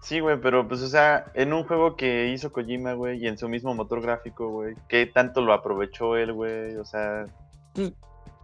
[0.02, 3.38] Sí, güey, pero pues, o sea, en un juego que hizo Kojima, güey, y en
[3.38, 6.76] su mismo motor gráfico, güey, ¿qué tanto lo aprovechó él, güey?
[6.76, 7.26] O sea,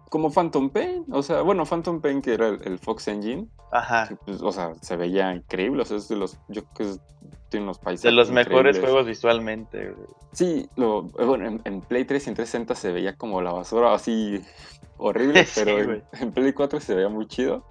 [0.09, 4.09] como Phantom Pain, o sea, bueno, Phantom Pain que era el, el Fox Engine, ajá.
[4.09, 6.83] que, pues, o sea, se veía increíble, o sea, es de los, yo creo que
[6.94, 7.00] es-
[7.50, 10.07] tiene unos paisajes De los mejores juegos visualmente, güey.
[10.33, 13.92] Sí, lo, bueno, en, en Play 3 y en 360 se veía como la basura,
[13.92, 14.40] así
[14.98, 17.64] horrible, Sí, pero en Play 4 se veía muy chido.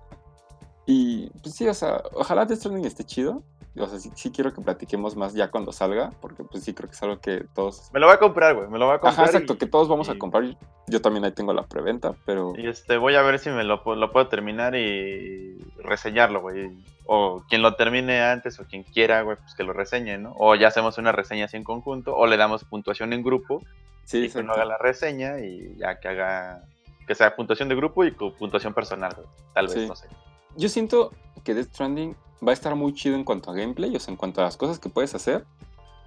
[0.91, 3.43] Y pues sí, o sea, ojalá Death Stranding esté chido,
[3.78, 6.95] o sea, sí, quiero que platiquemos más ya cuando salga, porque pues sí creo que
[6.95, 7.91] es algo que todos...
[7.93, 9.13] Me lo voy a comprar, güey, me lo voy a comprar.
[9.13, 10.58] Ajá, exacto, que todos vamos a comprar.
[10.88, 12.54] Yo también ahí tengo la preventa, pero...
[12.58, 16.71] Y este, voy a ver si me lo, lo puedo terminar y reseñarlo, güey.
[17.06, 20.34] O quien lo termine antes o quien quiera, güey, pues que lo reseñe, ¿no?
[20.39, 23.62] O ya hacemos una reseña así en conjunto, o le damos puntuación en grupo.
[24.06, 26.63] Sí, y que no haga la reseña y ya que haga
[27.10, 29.15] que sea puntuación de grupo y puntuación personal,
[29.56, 30.08] tal vez, no sé.
[30.55, 31.12] Yo siento
[31.43, 34.17] que Death Stranding va a estar muy chido en cuanto a gameplay, o sea, en
[34.17, 35.45] cuanto a las cosas que puedes hacer,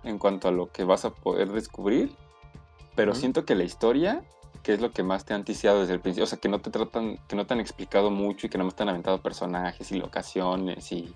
[0.05, 2.13] en cuanto a lo que vas a poder descubrir,
[2.95, 4.23] pero siento que la historia,
[4.63, 6.61] que es lo que más te han ticiado desde el principio, o sea, que no
[6.61, 9.91] te tratan, que no te han explicado mucho y que no me están aventado personajes
[9.93, 11.15] y locaciones y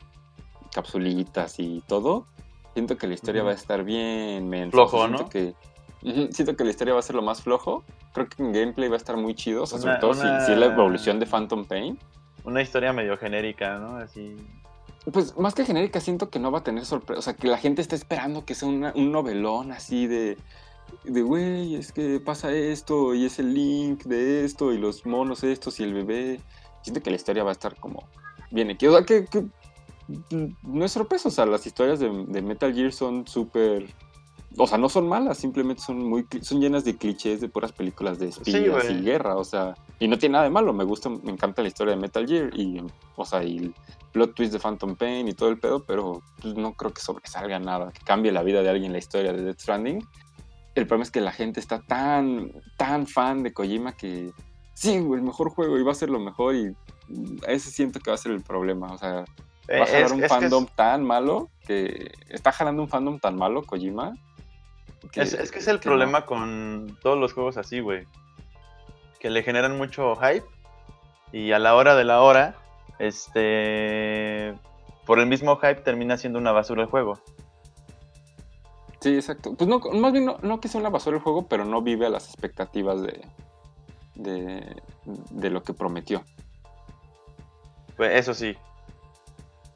[0.72, 2.26] capsulitas y todo,
[2.74, 5.28] siento que la historia va a estar bien Flojo, ¿no?
[5.28, 5.54] Que,
[6.30, 7.84] siento que la historia va a ser lo más flojo.
[8.12, 10.52] Creo que en gameplay va a estar muy chido, o sea, sobre todo si, si,
[10.52, 11.98] es la evolución de Phantom Pain.
[12.46, 13.96] Una historia medio genérica, ¿no?
[13.96, 14.36] Así.
[15.12, 17.18] Pues más que genérica, siento que no va a tener sorpresa.
[17.18, 20.38] O sea, que la gente está esperando que sea un novelón así de.
[21.02, 25.42] De güey, es que pasa esto y es el link de esto y los monos
[25.42, 26.40] estos y el bebé.
[26.82, 28.04] Siento que la historia va a estar como
[28.52, 28.86] bien aquí.
[28.86, 29.26] O sea, que,
[30.62, 31.28] no es sorpresa.
[31.28, 33.92] O sea, las historias de, de Metal Gear son súper
[34.58, 38.18] o sea, no son malas, simplemente son muy son llenas de clichés de puras películas
[38.18, 41.30] de espías y guerra, o sea, y no tiene nada de malo, me gusta, me
[41.30, 42.82] encanta la historia de Metal Gear y,
[43.16, 43.74] o sea, y el
[44.12, 47.58] plot twist de Phantom Pain y todo el pedo, pero pues, no creo que sobresalga
[47.58, 50.06] nada, que cambie la vida de alguien la historia de Death Stranding.
[50.74, 54.30] El problema es que la gente está tan, tan fan de Kojima que
[54.74, 56.74] sí, el mejor juego y va a ser lo mejor y
[57.46, 59.24] ese siento que va a ser el problema, o sea,
[59.70, 64.14] va a jalar un fandom tan malo que está jalando un fandom tan malo Kojima
[65.14, 68.06] es, que es el problema con todos los juegos así, güey.
[69.18, 70.46] Que le generan mucho hype
[71.32, 72.56] y a la hora de la hora,
[72.98, 74.54] este,
[75.04, 77.18] por el mismo hype termina siendo una basura el juego.
[79.00, 79.54] Sí, exacto.
[79.54, 82.10] Pues no, más bien no, que sea una basura el juego, pero no vive a
[82.10, 83.20] las expectativas de,
[84.14, 86.24] de, de lo que prometió.
[87.96, 88.56] Pues eso sí.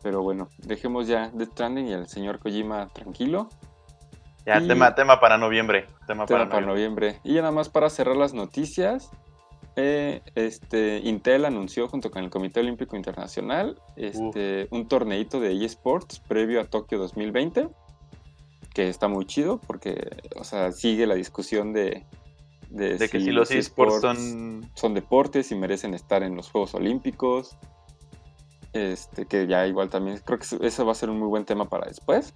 [0.02, 3.50] Pero bueno, dejemos ya Death Stranding y al señor Kojima tranquilo.
[4.46, 5.87] Ya, tema, tema para noviembre.
[6.07, 7.20] Tema, para, noviembre.
[7.24, 9.11] Y ya nada más para cerrar las noticias.
[9.76, 16.18] Eh, este, Intel anunció junto con el Comité Olímpico Internacional este, un torneito de eSports
[16.20, 17.68] previo a Tokio 2020,
[18.74, 22.05] que está muy chido porque, o sea, sigue la discusión de,
[22.68, 24.68] de, que si los eSports son...
[24.74, 27.57] son deportes y merecen estar en los Juegos Olímpicos.
[28.72, 31.68] Este, que ya igual también creo que eso va a ser un muy buen tema
[31.68, 32.33] para después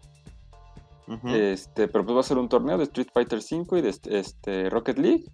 [1.26, 4.18] este, pero pues va a ser un torneo de Street Fighter V y de este,
[4.18, 5.24] este, Rocket League,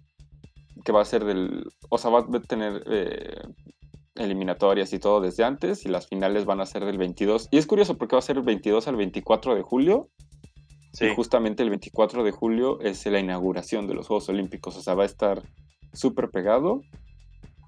[0.83, 3.41] que va a ser del, o sea, va a tener eh,
[4.15, 7.49] eliminatorias y todo desde antes, y las finales van a ser del 22.
[7.51, 10.09] Y es curioso porque va a ser el 22 al 24 de julio.
[10.93, 11.05] Sí.
[11.05, 14.93] Y justamente el 24 de julio es la inauguración de los Juegos Olímpicos, o sea,
[14.93, 15.41] va a estar
[15.93, 16.81] súper pegado.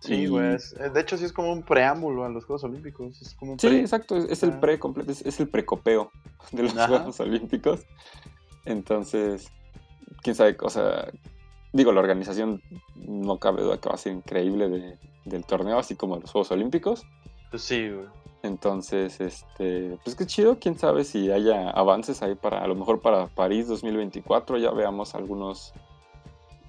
[0.03, 0.55] Sí, güey.
[0.55, 3.15] Eh, de hecho, sí es como un preámbulo a los Juegos Olímpicos.
[3.57, 4.17] sí, exacto.
[4.17, 6.11] Es, el pre completo, es, el precopeo
[6.51, 7.85] de los Juegos Olímpicos.
[8.65, 9.47] Entonces,
[10.21, 11.09] quién sabe, o sea,
[11.71, 12.61] digo, la organización
[12.95, 17.05] no cabe duda que va a ser increíble del torneo, así como los Juegos Olímpicos.
[17.49, 18.07] Pues sí, güey.
[18.43, 22.99] Entonces, este, pues qué chido, quién sabe si haya avances ahí para, a lo mejor
[22.99, 25.73] para París 2024, ya veamos algunos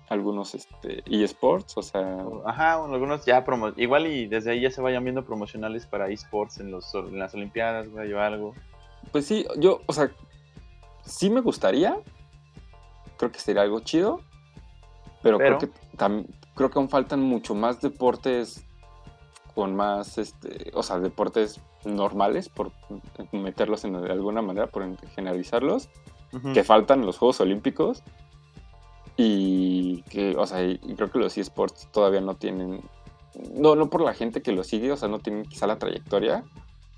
[0.09, 2.25] algunos este, eSports, o sea...
[2.45, 6.61] Ajá, algunos ya promo igual y desde ahí ya se vayan viendo promocionales para eSports
[6.61, 8.55] en, los, en las Olimpiadas, güey, o algo.
[9.13, 10.11] Pues sí, yo, o sea,
[11.05, 11.97] sí me gustaría,
[13.17, 14.21] creo que sería algo chido,
[15.23, 15.71] pero, creo que
[16.55, 18.65] creo que aún faltan mucho más deportes
[19.55, 22.73] con más, este, o sea, deportes normales, por
[23.33, 25.89] meterlos en, de alguna manera, por generalizarlos,
[26.53, 28.03] que faltan los Juegos Olímpicos
[29.17, 30.59] y que, o sea,
[30.97, 32.83] creo que los eSports todavía no tienen,
[33.53, 36.45] no, no por la gente que lo sigue, o sea, no tienen quizá la trayectoria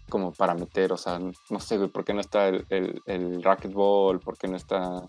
[0.08, 3.42] como para meter, o sea, no sé, güey, ¿por qué no está el, el, el
[3.42, 4.20] racquetball?
[4.20, 5.02] ¿Por qué no está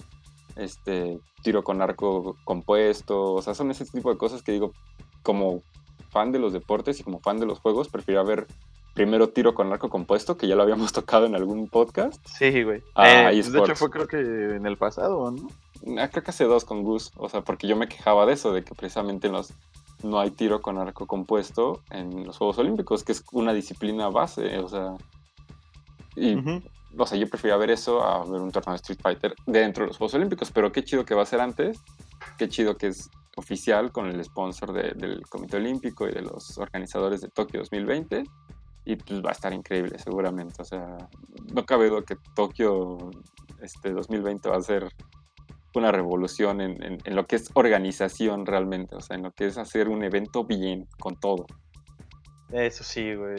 [0.55, 3.33] este tiro con arco compuesto?
[3.33, 4.73] O sea, son ese tipo de cosas que digo,
[5.21, 5.61] como
[6.09, 8.47] fan de los deportes y como fan de los juegos, prefiero ver
[8.97, 12.25] primero tiro con arco compuesto, que ya lo habíamos tocado en algún podcast.
[12.27, 12.79] Sí, güey.
[12.97, 15.49] Eh, pues, de hecho fue creo que en el pasado, ¿no?
[15.95, 18.63] Creo que hace dos con Gus, o sea, porque yo me quejaba de eso, de
[18.63, 19.53] que precisamente los,
[20.03, 24.59] no hay tiro con arco compuesto en los Juegos Olímpicos, que es una disciplina base,
[24.59, 24.95] o sea,
[26.15, 26.35] y,
[26.97, 29.87] o sea, yo prefería ver eso a ver un torneo de Street Fighter dentro de
[29.89, 31.79] los Juegos Olímpicos, pero qué chido que va a ser antes,
[32.37, 37.21] qué chido que es oficial con el sponsor del Comité Olímpico y de los organizadores
[37.21, 38.23] de Tokio 2020
[38.83, 40.97] y pues va a estar increíble seguramente, o sea,
[41.53, 43.11] no cabe duda que Tokio
[43.61, 44.89] este 2020 va a ser
[45.77, 49.89] una revolución en, lo que es organización realmente, o sea, en lo que es hacer
[49.89, 51.45] un evento bien, con todo.
[52.51, 53.37] Eso sí, güey.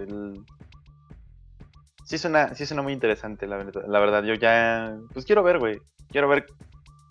[2.05, 3.85] Sí, suena, sí suena muy interesante, la verdad.
[3.87, 5.79] La verdad, yo ya, pues quiero ver, güey.
[6.11, 6.46] Quiero ver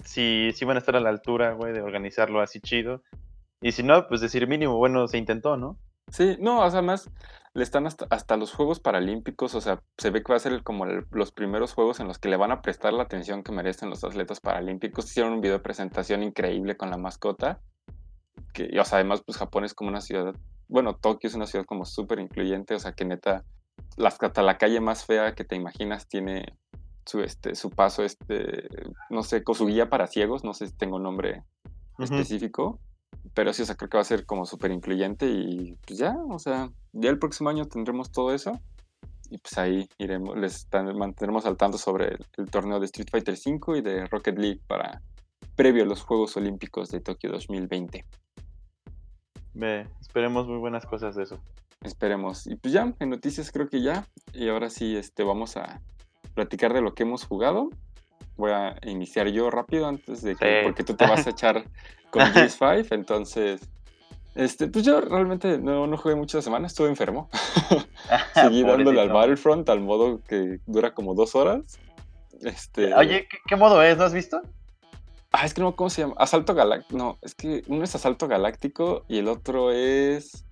[0.04, 3.04] si, si van a estar a la altura, güey, de organizarlo así chido.
[3.62, 5.78] Y si no, pues decir mínimo, bueno, se intentó, ¿no?
[6.10, 7.10] Sí, no, o sea, más
[7.58, 10.86] le están hasta, los Juegos Paralímpicos, o sea, se ve que va a ser como
[10.86, 14.04] los primeros Juegos en los que le van a prestar la atención que merecen los
[14.04, 15.06] atletas paralímpicos.
[15.06, 17.60] Hicieron un video de presentación increíble con la mascota,
[18.54, 20.36] que, o sea, además, pues Japón es como una ciudad,
[20.68, 23.44] bueno, Tokio es una ciudad como súper incluyente, o sea, que neta,
[23.98, 26.54] hasta la calle más fea que te imaginas tiene
[27.08, 28.68] su, este, su paso, este,
[29.10, 31.44] no sé, con su guía para ciegos, no sé si tengo un nombre
[31.98, 32.80] específico,
[33.34, 36.16] pero sí, o sea, creo que va a ser como súper incluyente y pues ya,
[36.30, 38.60] o sea, ya el próximo año tendremos todo eso
[39.30, 43.78] y pues ahí iremos, les mantendremos al tanto sobre el, torneo de Street Fighter V
[43.78, 45.02] y de Rocket League para
[45.56, 48.06] previo a los Juegos Olímpicos de Tokio 2020.
[49.54, 51.40] Ve, esperemos muy buenas cosas de eso.
[51.82, 52.48] Esperemos.
[52.48, 54.08] Y pues ya, en noticias creo que ya.
[54.34, 55.82] Y ahora sí, este, vamos a
[56.34, 57.70] platicar de lo que hemos jugado.
[58.36, 61.66] Voy a iniciar yo rápido antes de que, porque tú te vas a echar
[62.12, 63.68] con PS5, entonces,
[64.38, 67.30] este, pues yo realmente no, no jugué muchas semanas, estuve enfermo.
[68.36, 71.80] Seguí dándole al Battlefront al modo que dura como dos horas.
[72.42, 72.94] Este...
[72.94, 73.98] Oye, ¿qué, modo es?
[73.98, 74.42] ¿No has visto?
[75.32, 76.14] Ah, es que no, ¿cómo se llama?
[76.18, 76.98] Asalto Galáctico.
[76.98, 80.46] No, es que uno es Asalto Galáctico y el otro es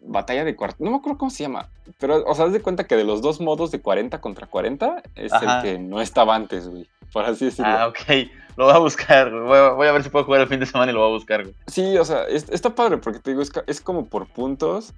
[0.00, 0.84] Batalla de Cuarto.
[0.84, 1.68] No me acuerdo cómo se llama.
[1.98, 5.02] Pero, o sea, haz de cuenta que de los dos modos de 40 contra 40
[5.16, 6.88] es el que no estaba antes, güey.
[7.12, 7.70] Por así decirlo.
[7.70, 8.28] Ah, ok.
[8.56, 9.30] Lo voy a buscar.
[9.30, 11.46] Voy a, ver si puedo jugar el fin de semana y lo voy a buscar.
[11.68, 14.94] Sí, o sea, está padre porque te digo, es, como por puntos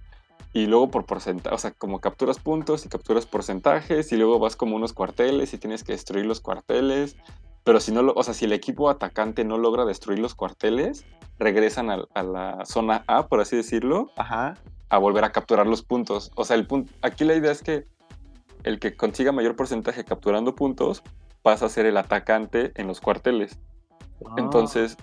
[0.53, 1.55] y luego por porcentaje.
[1.55, 5.59] O sea, como capturas puntos y capturas porcentajes y luego vas como unos cuarteles y
[5.59, 7.17] tienes que destruir los cuarteles.
[7.63, 11.05] Pero si no, lo, o sea, si el equipo atacante no logra destruir los cuarteles,
[11.39, 14.55] regresan a, a la zona A, por así decirlo, Ajá.
[14.89, 16.33] a volver a capturar los puntos.
[16.35, 17.85] O sea, el punto, aquí la idea es que
[18.65, 21.03] el que consiga mayor porcentaje capturando puntos
[21.43, 23.59] pasa a ser el atacante en los cuarteles.
[24.27, 24.35] Ah.
[24.39, 24.97] Entonces,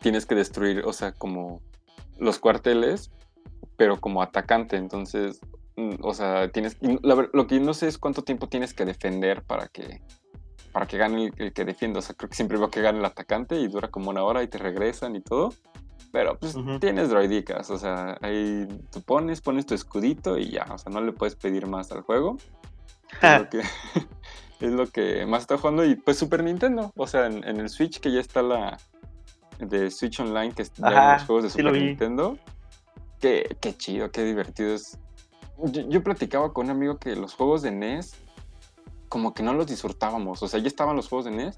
[0.00, 1.60] tienes que destruir, o sea, como
[2.18, 3.10] los cuarteles,
[3.76, 4.76] pero como atacante.
[4.76, 5.40] Entonces,
[5.76, 6.76] mm, o sea, tienes.
[6.80, 10.00] lo que no sé es cuánto tiempo tienes que defender para que
[10.74, 12.00] para que gane el, que defienda.
[12.00, 14.42] O sea, creo que siempre veo que gane el atacante y dura como una hora
[14.42, 15.54] y te regresan y todo.
[16.10, 20.78] Pero pues tienes droidicas, o sea, ahí tú pones, pones tu escudito y ya, o
[20.78, 22.36] sea, no le puedes pedir más al juego.
[23.50, 23.62] que,
[24.66, 25.84] es lo que más está jugando.
[25.84, 28.78] Y pues Super Nintendo, o sea, en, el Switch que ya está la
[29.58, 32.38] de Switch Online, que está los juegos de Super Nintendo.
[33.20, 34.98] Qué, qué, chido, qué divertido es.
[35.88, 38.16] Yo, platicaba con un amigo que los juegos de NES,
[39.08, 40.42] como que no los disfrutábamos.
[40.42, 41.56] O sea, ya estaban los juegos de NES.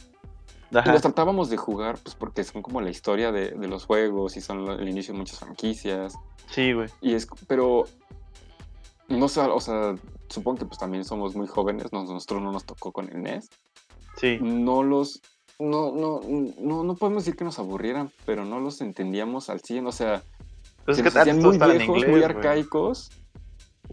[0.71, 4.37] Y los tratábamos de jugar, pues porque son como la historia de, de los juegos
[4.37, 6.19] y son el inicio de muchas franquicias.
[6.51, 6.89] Sí, güey.
[7.01, 7.87] Y es, pero
[9.09, 9.95] no sé, o sea,
[10.29, 13.49] supongo que pues también somos muy jóvenes, nosotros no nos tocó con el NES.
[14.17, 14.39] Sí.
[14.41, 15.23] No los,
[15.59, 16.21] no, no,
[16.59, 20.23] no, no podemos decir que nos aburrieran, pero no los entendíamos al 100, o sea,
[20.85, 23.11] pues es que muy viejos, muy arcaicos,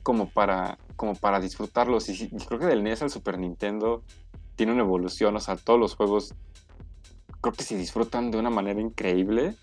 [0.03, 2.07] como para, como para disfrutarlos.
[2.09, 4.03] Y, y, creo que del NES al Super Nintendo
[4.55, 6.33] tiene una evolución, o sea, todos los juegos
[7.41, 9.55] creo que se disfrutan de una manera increíble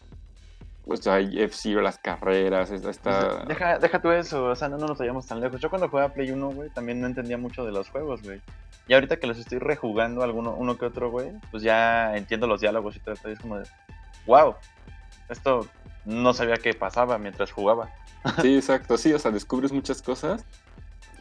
[0.84, 3.44] pues hay F-Zero, las carreras, está...
[3.44, 5.60] Deja, deja tú eso, o sea, no, nos vayamos tan lejos.
[5.60, 8.40] Yo cuando jugaba Play 1, güey, también no entendía mucho de los juegos, güey.
[8.88, 12.60] Y ahorita que los estoy rejugando alguno, uno que otro, güey, pues ya entiendo los
[12.60, 13.14] diálogos y todo.
[13.26, 13.68] Y es como de,
[14.26, 14.54] wow,
[15.28, 15.66] esto
[16.04, 17.90] no sabía qué pasaba mientras jugaba.
[18.40, 20.44] Sí, exacto, sí, o sea, descubres muchas cosas.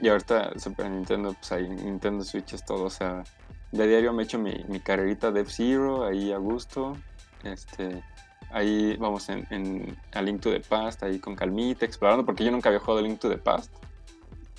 [0.02, 3.24] Y ahorita Super Nintendo, pues ahí Nintendo Switch es todo, o sea,
[3.72, 6.98] de diario me echo mi, mi carrerita de F-Zero ahí a gusto.
[7.44, 8.04] Este,
[8.52, 12.52] ahí vamos en, en, a Link to the Past, ahí con calmita, explorando, porque yo
[12.52, 13.72] nunca había jugado Link to the Past.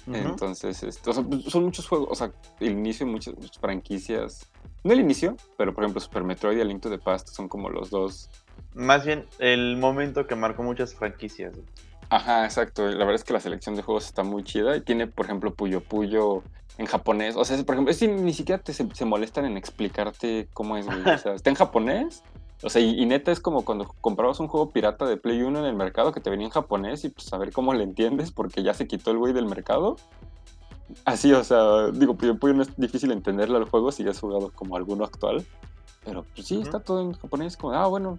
[0.07, 4.51] Entonces, este, pues, son muchos juegos, o sea, el inicio de muchas, franquicias.
[4.83, 7.69] No el inicio, pero por ejemplo Super Metroid y Link to the Past son como
[7.69, 8.31] los dos.
[8.75, 11.55] Más bien el momento que marcó muchas franquicias.
[12.09, 12.89] Ajá, exacto.
[12.89, 15.55] La verdad es que la selección de juegos está muy chida y tiene, por ejemplo,
[15.55, 16.43] Puyo Puyo
[16.79, 17.37] en japonés.
[17.37, 20.87] O sea, por ejemplo, es, ni siquiera te, se, se, molestan en explicarte cómo es,
[20.89, 22.23] O sea, está en japonés
[22.63, 25.65] o sea, y, neta es como cuando comprabas un juego pirata de Play 1 en
[25.65, 28.63] el mercado que te venía en japonés y pues a ver cómo le entiendes porque
[28.63, 29.97] ya se quitó el güey del mercado.
[31.05, 34.21] Así, o sea, digo, Puyo Puyo no es difícil entenderle al juego si ya has
[34.21, 35.47] jugado como alguno actual.
[36.05, 38.19] Pero pues sí, está todo en japonés, como, ah, bueno,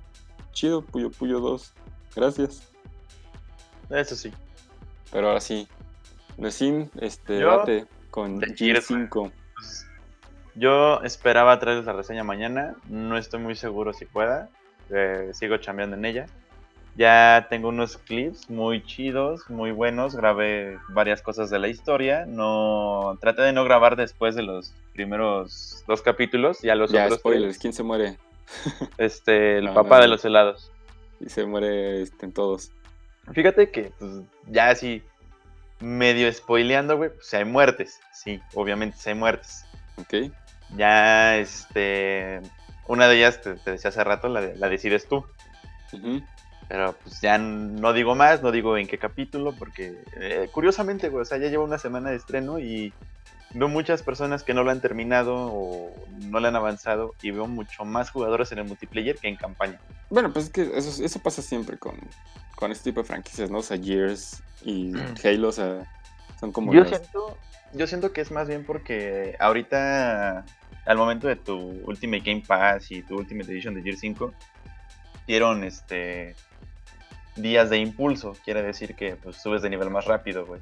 [0.54, 1.74] chido, Puyo Puyo 2,
[2.16, 2.72] gracias.
[3.90, 4.32] Eso sí.
[5.12, 5.68] Pero ahora sí,
[6.38, 9.10] Resin, este, debate con G5.
[9.10, 9.86] pues,
[10.56, 12.76] yo esperaba traerles la reseña mañana.
[12.88, 14.50] No estoy muy seguro si pueda.
[14.90, 16.26] Eh, sigo chambeando en ella.
[16.96, 20.16] Ya tengo unos clips muy chidos, muy buenos.
[20.16, 22.26] Grabé varias cosas de la historia.
[22.26, 26.60] No traté de no grabar después de los primeros dos capítulos.
[26.62, 27.58] Ya los ya, spoilers.
[27.58, 28.18] ¿Quién se muere?
[28.98, 30.72] Este, el papá de los helados.
[31.22, 32.72] Y se muere este, en todos.
[33.32, 34.12] Fíjate que pues,
[34.48, 35.02] ya así
[35.80, 38.02] medio spoileando, güey, pues hay muertes.
[38.14, 39.66] Sí, obviamente hay muertes.
[39.98, 40.32] Ok.
[40.76, 42.42] Ya, este.
[42.88, 45.26] Una de ellas, te, decía hace rato, la, la decides tú.
[46.68, 51.24] Pero pues ya no digo más, no digo en qué capítulo, porque eh, curiosamente, güey,
[51.24, 52.94] o sea, ya lleva una semana de estreno y
[53.54, 55.94] veo muchas personas que no lo han terminado o
[56.30, 59.80] no le han avanzado y veo mucho más jugadores en el multiplayer que en campaña.
[60.10, 61.96] Bueno, pues es que eso, eso pasa siempre con,
[62.56, 63.60] con este tipo de franquicias, ¿no?
[63.60, 64.94] O sea, Gears y
[65.24, 65.86] Halo, o sea,
[66.40, 66.74] son como...
[66.74, 67.38] Yo, siento,
[67.74, 70.46] yo siento que es más bien porque ahorita,
[70.92, 74.34] al momento de tu Ultimate Game Pass y tu Ultimate Edition de Gears 5,
[75.26, 76.36] dieron este
[77.36, 78.34] días de impulso.
[78.44, 80.62] Quiere decir que pues, subes de nivel más rápido, güey.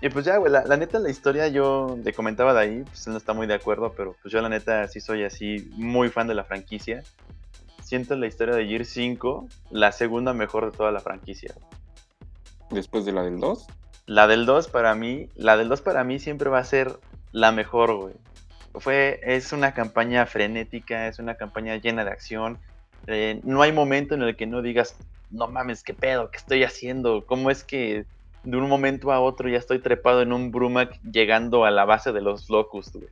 [0.00, 3.12] Y pues ya, güey, la, neta, la historia yo te comentaba de ahí, pues él
[3.12, 6.28] no está muy de acuerdo, pero pues yo la neta sí soy así muy fan
[6.28, 7.02] de la franquicia.
[7.82, 11.54] Siento la historia de Gear 5 la segunda mejor de toda la franquicia.
[12.70, 13.66] ¿Después de la del 2?
[14.06, 17.00] La del 2 para mí, la del 2 para mí siempre va a ser
[17.32, 18.14] la mejor, güey.
[18.74, 22.58] Fue, es una campaña frenética, es una campaña llena de acción.
[23.06, 24.96] Eh, no hay momento en el que no digas,
[25.30, 28.04] no mames, qué pedo, qué estoy haciendo, cómo es que
[28.44, 32.12] de un momento a otro ya estoy trepado en un Brumac llegando a la base
[32.12, 33.08] de los Locust, güey.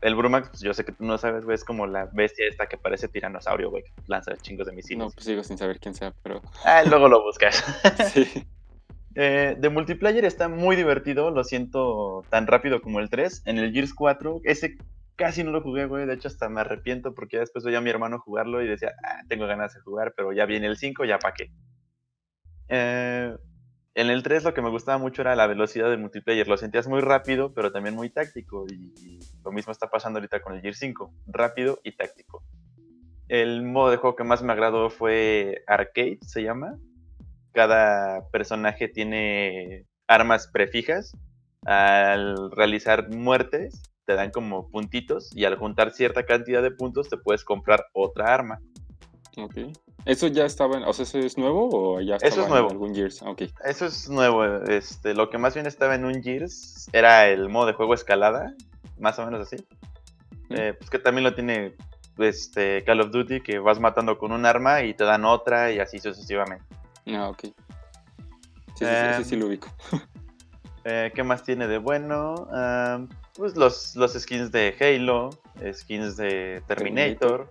[0.00, 2.66] el, Brumac, pues yo sé que tú no sabes, güey, es como la bestia esta
[2.66, 4.98] que parece tiranosaurio, güey, que lanza chingos de misiles.
[4.98, 6.40] No, pues sigo sin saber quién sea, pero...
[6.64, 7.62] Ah, luego lo buscas.
[8.12, 8.46] sí.
[9.14, 13.42] Eh, de multiplayer está muy divertido, lo siento tan rápido como el 3.
[13.46, 14.76] En el Gears 4, ese
[15.16, 16.06] casi no lo jugué, güey.
[16.06, 18.92] De hecho, hasta me arrepiento porque ya después veía a mi hermano jugarlo y decía,
[19.04, 21.50] ah, tengo ganas de jugar, pero ya viene el 5, ya pa' qué.
[22.68, 23.34] Eh,
[23.94, 26.46] en el 3 lo que me gustaba mucho era la velocidad del multiplayer.
[26.46, 28.64] Lo sentías muy rápido, pero también muy táctico.
[28.70, 31.12] Y, lo mismo está pasando ahorita con el Gear 5.
[31.26, 32.44] Rápido y táctico.
[33.26, 36.78] El modo de juego que más me agradó fue Arcade, se llama.
[37.58, 41.10] Cada personaje tiene armas prefijas.
[41.66, 47.16] Al realizar muertes, te dan como puntitos y al juntar cierta cantidad de puntos te
[47.16, 48.60] puedes comprar otra arma.
[49.36, 49.56] Ok.
[50.04, 52.68] ¿Eso ya estaba, en, o sea, eso es nuevo o ya estaba eso es nuevo.
[52.68, 53.22] en algún Gears?
[53.22, 53.50] Okay.
[53.64, 54.44] Eso es nuevo.
[54.44, 58.54] Este, lo que más bien estaba en un Gears era el modo de juego escalada,
[59.00, 59.56] más o menos así.
[60.50, 61.74] Eh, pues que también lo tiene
[62.18, 65.80] este, Call of Duty, que vas matando con un arma y te dan otra y
[65.80, 66.64] así sucesivamente.
[67.08, 67.40] Ah, ok.
[68.74, 69.68] Sí, sí, sí, sí, lo ubico.
[70.90, 72.48] Eh, ¿Qué más tiene de bueno?
[73.34, 75.28] pues los, los skins de Halo,
[75.72, 77.50] skins de Terminator.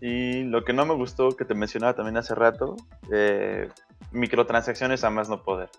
[0.00, 2.74] y lo que no me gustó, que te mencionaba también hace rato,
[3.12, 3.68] eh,
[4.10, 5.70] microtransacciones a más no poder.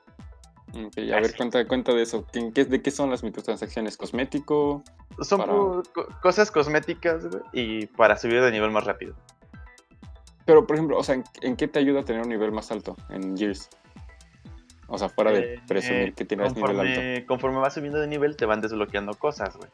[0.74, 2.26] a ver, cuenta, cuenta de eso.
[2.32, 3.98] ¿De qué son las microtransacciones?
[3.98, 4.84] ¿Cosmético?
[5.20, 5.84] Son
[6.22, 9.16] cosas cosméticas y para subir de nivel más rápido.
[10.48, 12.96] Pero, por ejemplo, o sea, ¿en, qué te ayuda a tener un nivel más alto
[13.10, 13.70] en Gears?
[14.88, 17.28] O sea, fuera de eh, presumir que tienes nivel alto.
[17.28, 19.70] Conforme vas subiendo de nivel, te van desbloqueando cosas, güey.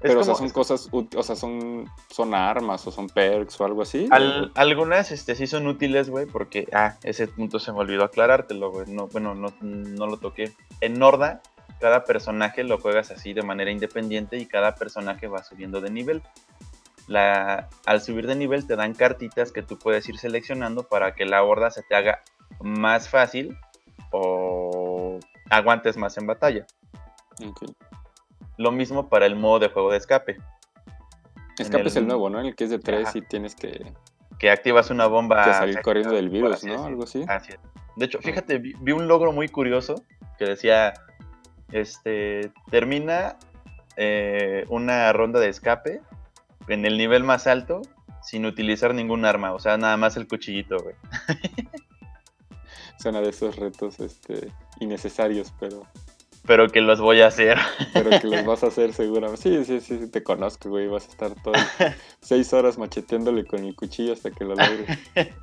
[0.00, 3.82] Pero, o sea, son cosas, o sea, son, son armas o son perks o algo
[3.82, 4.08] así.
[4.54, 8.86] algunas, este, sí son útiles, güey, porque, ah, ese punto se me olvidó aclarártelo, güey.
[8.88, 10.52] No, bueno, no, no lo toqué.
[10.80, 11.42] En Norda,
[11.80, 16.22] cada personaje lo juegas así de manera independiente y cada personaje va subiendo de nivel.
[17.08, 21.26] La, al subir de nivel te dan cartitas que tú puedes ir seleccionando para que
[21.26, 22.22] la horda se te haga
[22.60, 23.56] más fácil
[24.12, 25.18] o
[25.50, 26.66] aguantes más en batalla.
[28.56, 30.36] Lo mismo para el modo de juego de escape.
[31.58, 32.40] Escape es el nuevo, ¿no?
[32.40, 33.92] El que es de 3 y tienes que...
[34.38, 35.44] Que activas una bomba...
[35.44, 36.84] Que salir corriendo del virus, ¿no?
[36.84, 37.24] Algo así.
[37.96, 40.02] De hecho, fíjate, vi, un logro muy curioso
[40.38, 40.94] que decía,
[41.70, 43.36] este, termina
[43.96, 46.00] eh, una ronda de escape
[46.68, 47.82] en el nivel más alto
[48.22, 50.94] sin utilizar ningún arma, o sea, nada más el cuchillito, güey.
[52.98, 55.86] Suena de esos retos este, innecesarios, pero...
[56.44, 57.56] Pero que los voy a hacer.
[57.92, 59.40] Pero que los vas a hacer seguramente.
[59.40, 60.88] Sí, sí, sí, te conozco, güey.
[60.88, 61.54] Vas a estar todo
[62.20, 64.98] seis horas macheteándole con el cuchillo hasta que lo logres.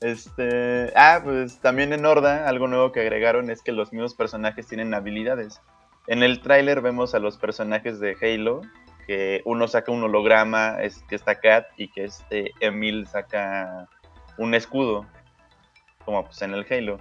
[0.00, 4.66] Este, ah, pues también en Horda, algo nuevo que agregaron es que los mismos personajes
[4.66, 5.60] tienen habilidades.
[6.06, 8.62] En el tráiler vemos a los personajes de Halo,
[9.10, 13.88] que uno saca un holograma, es que está Kat, y que este Emil saca
[14.38, 15.04] un escudo
[16.04, 17.00] como pues en el Halo.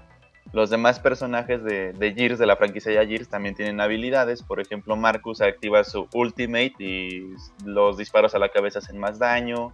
[0.52, 4.42] Los demás personajes de, de Gears, de la franquicia de Gears, también tienen habilidades.
[4.42, 7.32] Por ejemplo, Marcus activa su Ultimate y
[7.64, 9.72] los disparos a la cabeza hacen más daño.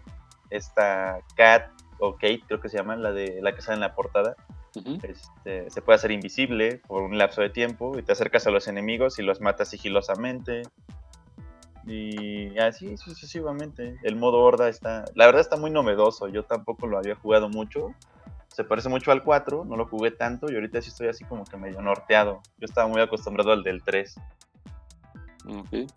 [0.50, 1.70] Esta Cat,
[2.00, 4.36] o Kate creo que se llama, la de la que sale en la portada,
[4.76, 8.68] este, se puede hacer invisible por un lapso de tiempo y te acercas a los
[8.68, 10.64] enemigos y los matas sigilosamente.
[11.88, 13.98] Y así sucesivamente.
[14.04, 16.28] El modo horda está, la verdad está muy novedoso.
[16.28, 17.94] Yo tampoco lo había jugado mucho.
[18.48, 21.44] Se parece mucho al 4, no lo jugué tanto y ahorita sí estoy así como
[21.44, 22.42] que medio norteado.
[22.58, 24.16] Yo estaba muy acostumbrado al del 3.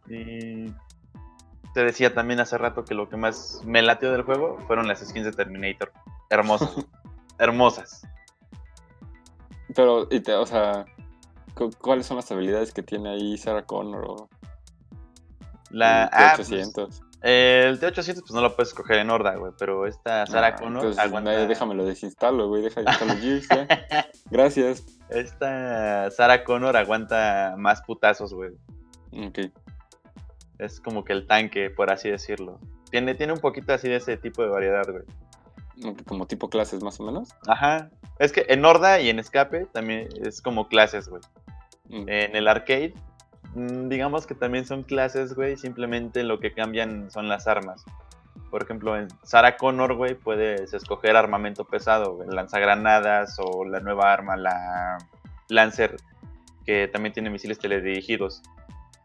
[0.09, 0.67] Y
[1.73, 5.01] te decía también hace rato que lo que más me latió del juego fueron las
[5.07, 5.93] skins de Terminator.
[6.29, 6.75] Hermosas.
[7.39, 8.07] hermosas.
[9.75, 10.85] Pero, y te, o sea,
[11.79, 14.29] ¿cuáles son las habilidades que tiene ahí Sarah Connor
[15.71, 16.73] la T800?
[16.75, 20.55] Pues, el T800 pues no lo puedes escoger en Horda, güey, pero esta Sarah ah,
[20.55, 21.47] Connor entonces, aguanta...
[21.47, 22.83] déjame lo desinstalo, güey, deja
[24.31, 24.85] Gracias.
[25.09, 28.53] Esta Sarah Connor aguanta más putazos, güey.
[29.13, 29.51] Ok.
[30.59, 32.61] Es como que el tanque, por así decirlo.
[32.91, 35.05] Tiene, tiene un poquito así de ese tipo de variedad, güey.
[36.07, 37.31] Como tipo clases, más o menos.
[37.47, 37.91] Ajá.
[38.19, 41.23] Es que en Horda y en Escape también es como clases, güey.
[41.89, 42.09] Mm.
[42.09, 42.95] En el arcade,
[43.89, 45.57] digamos que también son clases, güey.
[45.57, 47.85] Simplemente lo que cambian son las armas.
[48.51, 54.37] Por ejemplo, en Sarah Connor, güey, puedes escoger armamento pesado, lanzagranadas o la nueva arma,
[54.37, 54.99] la
[55.49, 55.97] Lancer,
[56.65, 58.43] que también tiene misiles teledirigidos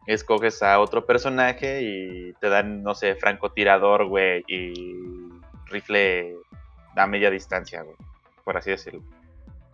[0.05, 4.73] escoges a otro personaje y te dan, no sé, francotirador, güey, y
[5.67, 6.35] rifle
[6.95, 7.95] a media distancia, güey,
[8.43, 9.01] por así decirlo.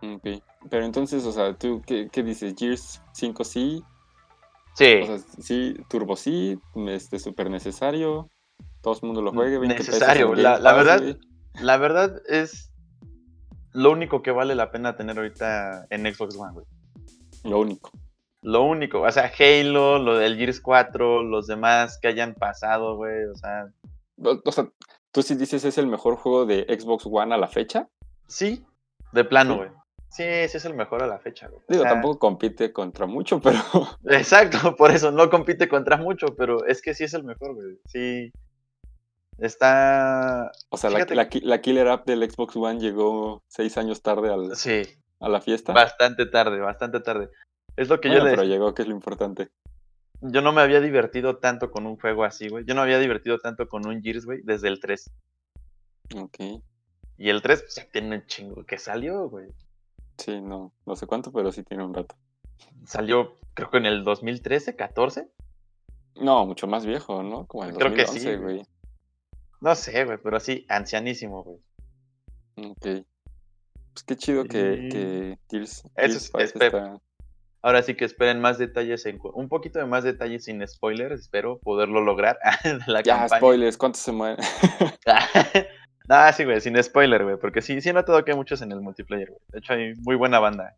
[0.02, 2.54] Ok, pero entonces, o sea, ¿tú qué, dices?
[2.56, 3.82] ¿Gears 5 sí?
[4.74, 5.00] Sí.
[5.02, 6.58] O sea, sí, Turbo sí,
[6.88, 8.30] este, súper necesario,
[8.80, 9.58] todo el mundo lo juegue.
[9.58, 11.16] necesario, la, la verdad,
[11.60, 12.72] la verdad es
[13.72, 16.66] lo único que vale la pena tener ahorita en Xbox One, güey.
[17.44, 17.90] Lo único.
[18.42, 23.24] Lo único, o sea, Halo, lo del Gears 4, los demás que hayan pasado, güey,
[23.24, 23.66] o sea.
[24.22, 24.66] O, sea,
[25.12, 27.88] ¿tú sí dices es el mejor juego de Xbox One a la fecha?
[28.28, 28.64] Sí,
[29.12, 29.70] de plano, güey.
[30.10, 31.62] Sí, sí es el mejor a la fecha, güey.
[31.68, 33.58] Digo, tampoco compite contra mucho, pero.
[34.04, 37.78] Exacto, por eso no compite contra mucho, pero es que sí es el mejor, güey.
[37.86, 38.32] Sí.
[39.38, 40.50] Está.
[40.68, 41.06] O sea, la,
[41.42, 44.82] la, killer app del Xbox One llegó seis años tarde al, sí.
[45.20, 45.72] a la fiesta.
[45.72, 47.30] Bastante tarde, bastante tarde.
[47.76, 49.48] Es lo que yo le Pero llegó, que es lo importante.
[50.22, 52.64] Yo no me había divertido tanto con un juego así, güey.
[52.66, 55.10] Yo no había divertido tanto con un Gears, güey, desde el 3.
[56.16, 56.38] Ok.
[57.16, 59.48] Y el 3, pues ya tiene un chingo que salió, güey.
[60.20, 62.14] Sí, no, no sé cuánto, pero sí tiene un rato.
[62.84, 65.28] Salió, creo que en el 2013, 14.
[66.16, 67.46] No, mucho más viejo, ¿no?
[67.46, 68.62] Como en el creo 2011, que sí, güey.
[69.60, 71.58] No sé, güey, pero sí, ancianísimo, güey.
[72.70, 73.06] Ok.
[73.92, 77.00] Pues qué chido que, que Eso es, está...
[77.62, 81.58] Ahora sí que esperen más detalles, en, un poquito de más detalles sin spoilers, espero
[81.58, 82.38] poderlo lograr.
[82.86, 84.38] la ya, spoilers, ¿cuántos se mueren?
[86.10, 88.72] ah, sí, güey, sin spoiler, güey, porque sí, sí he notado que hay muchos en
[88.72, 89.40] el multiplayer, güey.
[89.48, 90.76] De hecho, hay muy buena banda.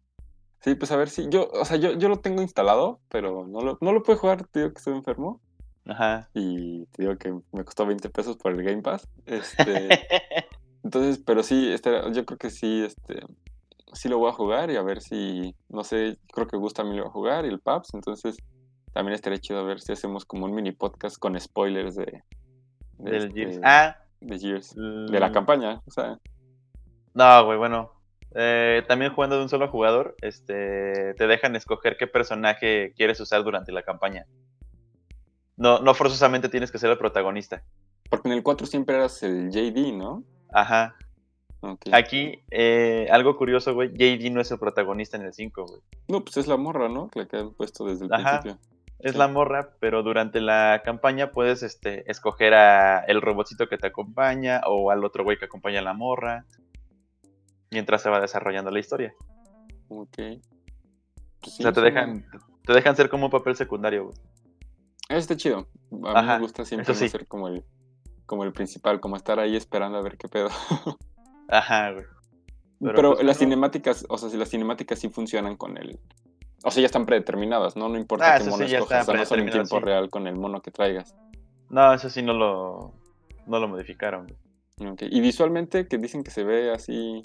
[0.60, 3.60] Sí, pues a ver si yo, o sea, yo, yo lo tengo instalado, pero no
[3.62, 5.40] lo, no lo puedo jugar, te digo que estoy enfermo.
[5.86, 6.28] Ajá.
[6.34, 9.08] Y te digo que me costó 20 pesos por el Game Pass.
[9.26, 9.88] Este,
[10.84, 13.26] entonces, pero sí, este, yo creo que sí, este,
[13.92, 16.84] sí lo voy a jugar y a ver si, no sé, creo que Gusta a
[16.84, 18.36] mí lo va a jugar y el Paps, entonces
[18.92, 22.22] también estaría chido a ver si hacemos como un mini podcast con spoilers de...
[22.98, 23.60] Del este.
[23.64, 23.96] Ah.
[24.22, 24.74] De Gears.
[24.74, 26.18] De la campaña, o sea.
[27.14, 27.92] No, güey, bueno.
[28.34, 33.44] Eh, también jugando de un solo jugador, este, te dejan escoger qué personaje quieres usar
[33.44, 34.26] durante la campaña.
[35.56, 37.62] No, no forzosamente tienes que ser el protagonista.
[38.08, 40.24] Porque en el 4 siempre eras el JD, ¿no?
[40.50, 40.96] Ajá.
[41.92, 45.80] Aquí, eh, algo curioso, güey, JD no es el protagonista en el 5, güey.
[46.08, 47.10] No, pues es la morra, ¿no?
[47.14, 48.58] La que han puesto desde el principio.
[49.02, 53.88] Es la morra, pero durante la campaña puedes este, escoger a el robotcito que te
[53.88, 56.46] acompaña o al otro güey que acompaña a la morra.
[57.70, 59.14] Mientras se va desarrollando la historia.
[59.88, 60.16] Ok.
[61.40, 62.24] Pues o sea, te dejan,
[62.64, 64.16] te dejan ser como un papel secundario, güey.
[65.08, 65.66] Está chido.
[66.04, 67.64] A mí me gusta siempre ser como el,
[68.24, 70.48] como el principal, como estar ahí esperando a ver qué pedo.
[71.48, 72.04] Ajá, güey.
[72.80, 75.98] Pero, pues, las cinemáticas, o sea, si las cinemáticas sí funcionan con el.
[76.64, 77.88] O sea, ya están predeterminadas, ¿no?
[77.88, 80.36] No importa ah, qué mono escojas, o sea, no son en tiempo real con el
[80.36, 81.14] mono que traigas.
[81.70, 82.92] No, eso sí no lo,
[83.46, 84.26] no lo modificaron.
[84.78, 85.08] Okay.
[85.10, 87.22] Y visualmente, que dicen que se ve así,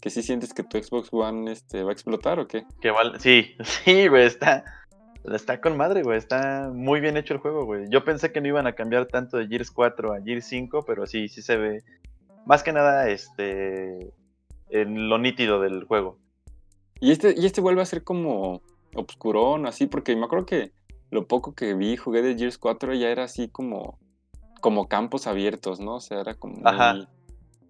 [0.00, 2.64] que sí sientes que tu Xbox One este, va a explotar o qué?
[2.80, 4.64] Que vale, sí, sí, güey, está,
[5.32, 7.86] está con madre, güey, está muy bien hecho el juego, güey.
[7.90, 11.06] Yo pensé que no iban a cambiar tanto de Gears 4 a Gears 5, pero
[11.06, 11.84] sí, sí se ve
[12.46, 14.12] más que nada este
[14.70, 16.18] en lo nítido del juego.
[17.00, 18.62] Y este, y este vuelve a ser como
[18.94, 20.72] obscurón, así, porque me acuerdo que
[21.10, 23.98] lo poco que vi, jugué de Gears 4, ya era así como,
[24.60, 25.96] como campos abiertos, ¿no?
[25.96, 27.08] O sea, era como muy,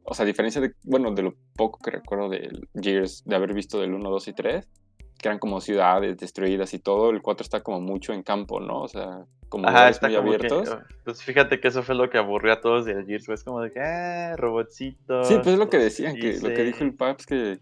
[0.04, 2.50] O sea, a diferencia de, bueno, de lo poco que recuerdo de
[2.80, 4.68] Gears, de haber visto del 1, 2 y 3,
[5.18, 8.82] que eran como ciudades destruidas y todo, el 4 está como mucho en campo, ¿no?
[8.82, 10.68] O sea, como Ajá, está muy abiertos.
[10.68, 13.60] Oh, pues fíjate que eso fue lo que aburrió a todos del Gears, es como
[13.60, 15.28] de que, ah, robotcitos.
[15.28, 17.58] Sí, pues es lo que decían, que lo que dijo el Paps, que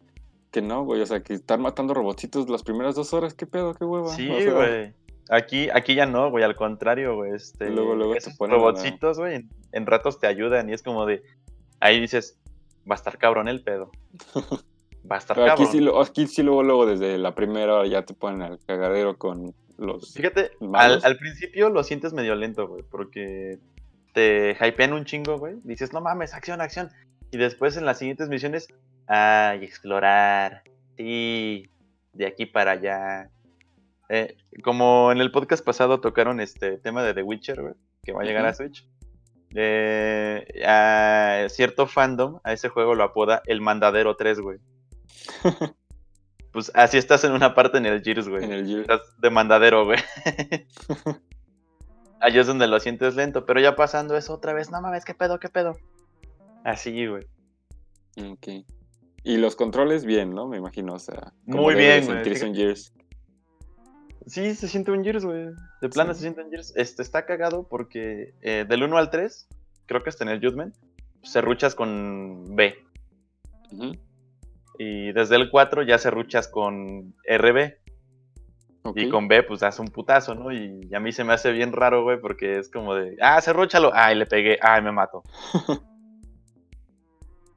[0.53, 1.01] que no, güey.
[1.01, 4.15] O sea, que estar matando robotitos las primeras dos horas, qué pedo, qué hueva.
[4.15, 4.95] Sí, güey.
[5.31, 7.33] Aquí, aquí ya no, güey, al contrario, güey.
[7.35, 11.23] Este, luego, luego esos robotcitos, güey, en, ratos te ayudan y es como de.
[11.81, 12.39] Ahí dices,
[12.89, 13.91] va a estar cabrón el pedo.
[15.11, 15.55] Va a estar cabrón.
[15.55, 19.19] Aquí sí, aquí sí, luego, luego, desde la primera hora ya te ponen al cagadero
[19.19, 20.15] con los.
[20.15, 23.59] Fíjate, al, al, principio lo sientes medio lento, güey, porque
[24.13, 25.57] te hypean un chingo, güey.
[25.65, 26.91] Dices, no mames, acción, acción.
[27.33, 28.69] Y después en las siguientes misiones
[29.15, 30.63] Ah, y explorar.
[30.97, 31.69] Sí,
[32.15, 33.29] de aquí para allá.
[34.09, 38.25] Eh, como en el podcast pasado tocaron este tema de The Witcher, que va a
[38.25, 38.89] llegar a Switch.
[39.55, 44.61] Eh, a cierto fandom a ese juego lo apoda el Mandadero 3, güey.
[46.51, 48.45] pues así estás en una parte en el Gears, güey.
[48.45, 48.81] En el Gears.
[48.81, 49.99] Estás de mandadero, güey.
[52.19, 55.13] Allí es donde lo sientes lento, pero ya pasando eso otra vez, no mames, qué
[55.13, 55.77] pedo, qué pedo.
[56.65, 57.27] Así, güey.
[58.17, 58.65] Ok.
[59.25, 60.49] Y los controles bien, ¿no?
[60.49, 61.33] Me imagino, o sea.
[61.47, 62.55] Muy bien, güey.
[62.55, 62.93] Gears.
[64.27, 65.51] Sí, se siente un Gears, güey.
[65.81, 66.73] De plano se siente un Gears.
[66.77, 69.49] Este está cagado porque eh, del 1 al 3,
[69.87, 70.75] creo que hasta en el Judgment,
[71.23, 72.75] se ruchas con B.
[74.79, 77.75] Y desde el 4 ya se ruchas con RB.
[78.97, 80.51] Y con B, pues hace un putazo, ¿no?
[80.51, 83.53] Y a mí se me hace bien raro, güey, porque es como de, ah, se
[83.53, 85.23] rúchalo, ay, le pegué, ay, me mato.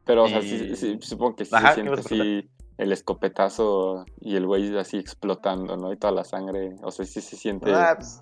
[0.06, 4.78] Pero, o sea, sí, supongo que sí se siente así el escopetazo y el güey
[4.78, 5.93] así explotando, ¿no?
[5.93, 7.74] Y toda la sangre, o sea, sí se siente...
[7.74, 8.22] Ah, pues,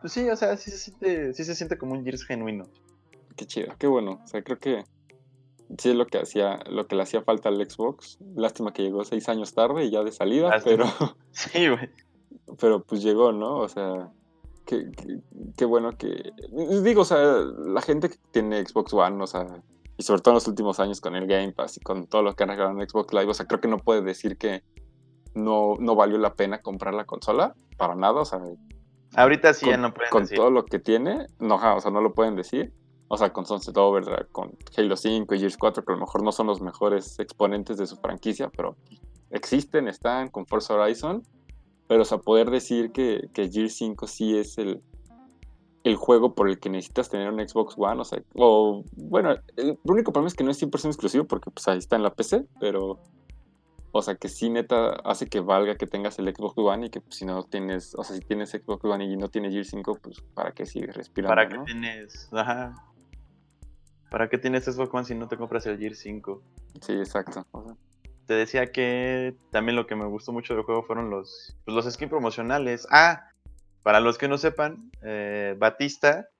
[0.00, 2.64] pues, sí, o sea, sí se siente, sí se siente como un Gears genuino.
[3.36, 4.20] Qué chido, qué bueno.
[4.22, 4.84] O sea, creo que
[5.78, 8.18] sí es lo que hacía, lo que le hacía falta al Xbox.
[8.34, 10.84] Lástima que llegó seis años tarde y ya de salida, pero...
[11.30, 11.90] Sí, güey.
[12.58, 13.58] Pero pues llegó, ¿no?
[13.58, 14.10] O sea,
[14.66, 14.90] qué,
[15.56, 16.32] qué bueno que...
[16.82, 19.46] Digo, o sea, la gente que tiene Xbox One, o sea,
[19.96, 22.34] y sobre todo en los últimos años con el Game Pass y con todo lo
[22.34, 24.62] que han regalado en Xbox Live, o sea, creo que no puede decir que
[25.34, 28.40] no, no valió la pena comprar la consola, para nada, o sea...
[29.16, 32.14] Ahorita sí ya no pueden Con todo lo que tiene, no, o sea, no lo
[32.14, 32.72] pueden decir.
[33.06, 36.24] O sea, con Sunset Overdrive, con Halo 5 y Gears 4, que a lo mejor
[36.24, 38.76] no son los mejores exponentes de su franquicia, pero
[39.30, 41.22] existen, están con Forza Horizon.
[41.86, 44.82] Pero, o sea, poder decir que, que Gears 5 sí es el,
[45.84, 49.78] el juego por el que necesitas tener un Xbox One, o sea, o bueno, el
[49.84, 52.46] único problema es que no es 100% exclusivo porque pues ahí está en la PC,
[52.58, 52.98] pero
[53.96, 57.00] o sea, que sí neta hace que valga que tengas el Xbox One y que
[57.00, 59.98] pues, si no tienes, o sea, si tienes Xbox One y no tienes Gear 5,
[60.02, 62.28] pues para qué sigues respirando, ¿Para qué tienes?
[62.32, 62.74] Ajá.
[64.10, 66.42] ¿Para qué tienes Xbox One si no te compras el Gear 5?
[66.80, 67.46] Sí, exacto.
[68.26, 71.92] Te decía que también lo que me gustó mucho del juego fueron los, pues, los
[71.92, 72.88] skins promocionales.
[72.90, 73.28] Ah,
[73.84, 76.30] para los que no sepan, eh, Batista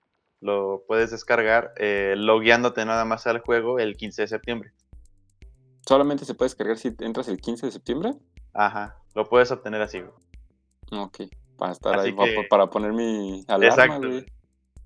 [0.41, 4.73] lo puedes descargar eh, logueándote nada más al juego el 15 de septiembre.
[5.87, 8.15] ¿Solamente se puede descargar si entras el 15 de septiembre?
[8.55, 10.03] Ajá, lo puedes obtener así.
[10.91, 11.21] Ok,
[11.59, 12.17] para estar ahí,
[12.49, 13.85] para poner mi alarma.
[13.85, 14.09] Exacto.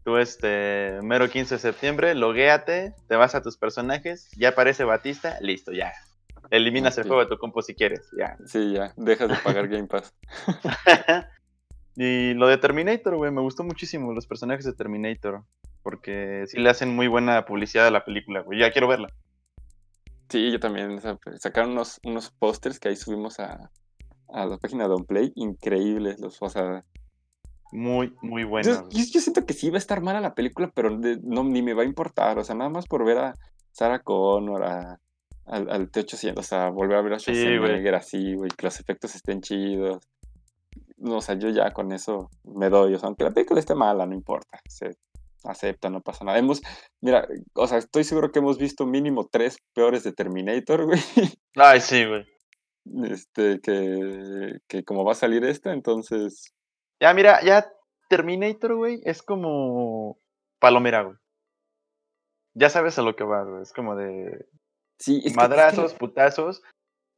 [0.02, 5.38] Tú, este, mero 15 de septiembre, loguéate, te vas a tus personajes, ya aparece Batista,
[5.40, 5.92] listo, ya.
[6.50, 8.36] Eliminas el juego de tu compo si quieres, ya.
[8.46, 10.12] Sí, ya, dejas de pagar Game Pass.
[12.00, 15.42] Y lo de Terminator, güey, me gustó muchísimo los personajes de Terminator.
[15.82, 18.60] Porque sí le hacen muy buena publicidad a la película, güey.
[18.60, 19.08] Ya quiero verla.
[20.28, 21.00] Sí, yo también.
[21.38, 23.72] sacaron unos, unos pósters que ahí subimos a,
[24.28, 25.32] la página de Play.
[25.34, 26.84] Increíbles, los, o sea.
[27.72, 28.88] Muy, muy buenos.
[28.90, 31.82] Yo, siento que sí va a estar mala la película, pero no, ni me va
[31.82, 32.38] a importar.
[32.38, 33.34] O sea, nada más por ver a
[33.72, 35.00] Sarah Connor, a,
[35.46, 39.40] al, T-800, o sea, volver a ver a Schwarzenegger así, güey, que los efectos estén
[39.40, 39.98] chidos
[41.04, 44.06] o sea, yo ya con eso me doy, o sea, aunque la película esté mala,
[44.06, 44.96] no importa, se
[45.44, 46.38] acepta, no pasa nada.
[46.38, 46.62] Hemos,
[47.00, 51.00] mira, o sea, estoy seguro que hemos visto mínimo tres peores de Terminator, güey.
[51.56, 52.26] Ay, sí, güey.
[53.04, 56.54] Este, que, que como va a salir esta, entonces...
[57.00, 57.70] Ya, mira, ya
[58.08, 60.18] Terminator, güey, es como
[60.58, 61.16] palomera, güey.
[62.54, 64.46] Ya sabes a lo que va, güey, es como de...
[64.98, 66.62] Sí, Madrazos, putazos,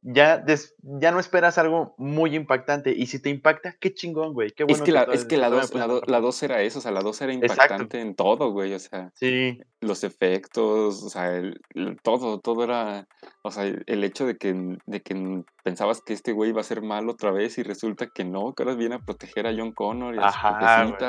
[0.03, 0.43] ya,
[0.81, 2.91] ya no esperas algo muy impactante.
[2.91, 4.51] Y si te impacta, qué chingón, güey.
[4.51, 5.75] Qué bueno es que, la, es que la 2
[6.07, 8.73] la, era eso, o sea, la 2 era impactante en todo, güey.
[8.73, 9.59] O sea, sí.
[9.79, 11.61] los efectos, o sea, el,
[12.01, 13.07] todo, todo era.
[13.43, 16.81] O sea, el hecho de que, de que pensabas que este güey iba a ser
[16.81, 20.15] malo otra vez y resulta que no, que ahora viene a proteger a John Connor
[20.15, 21.05] y a su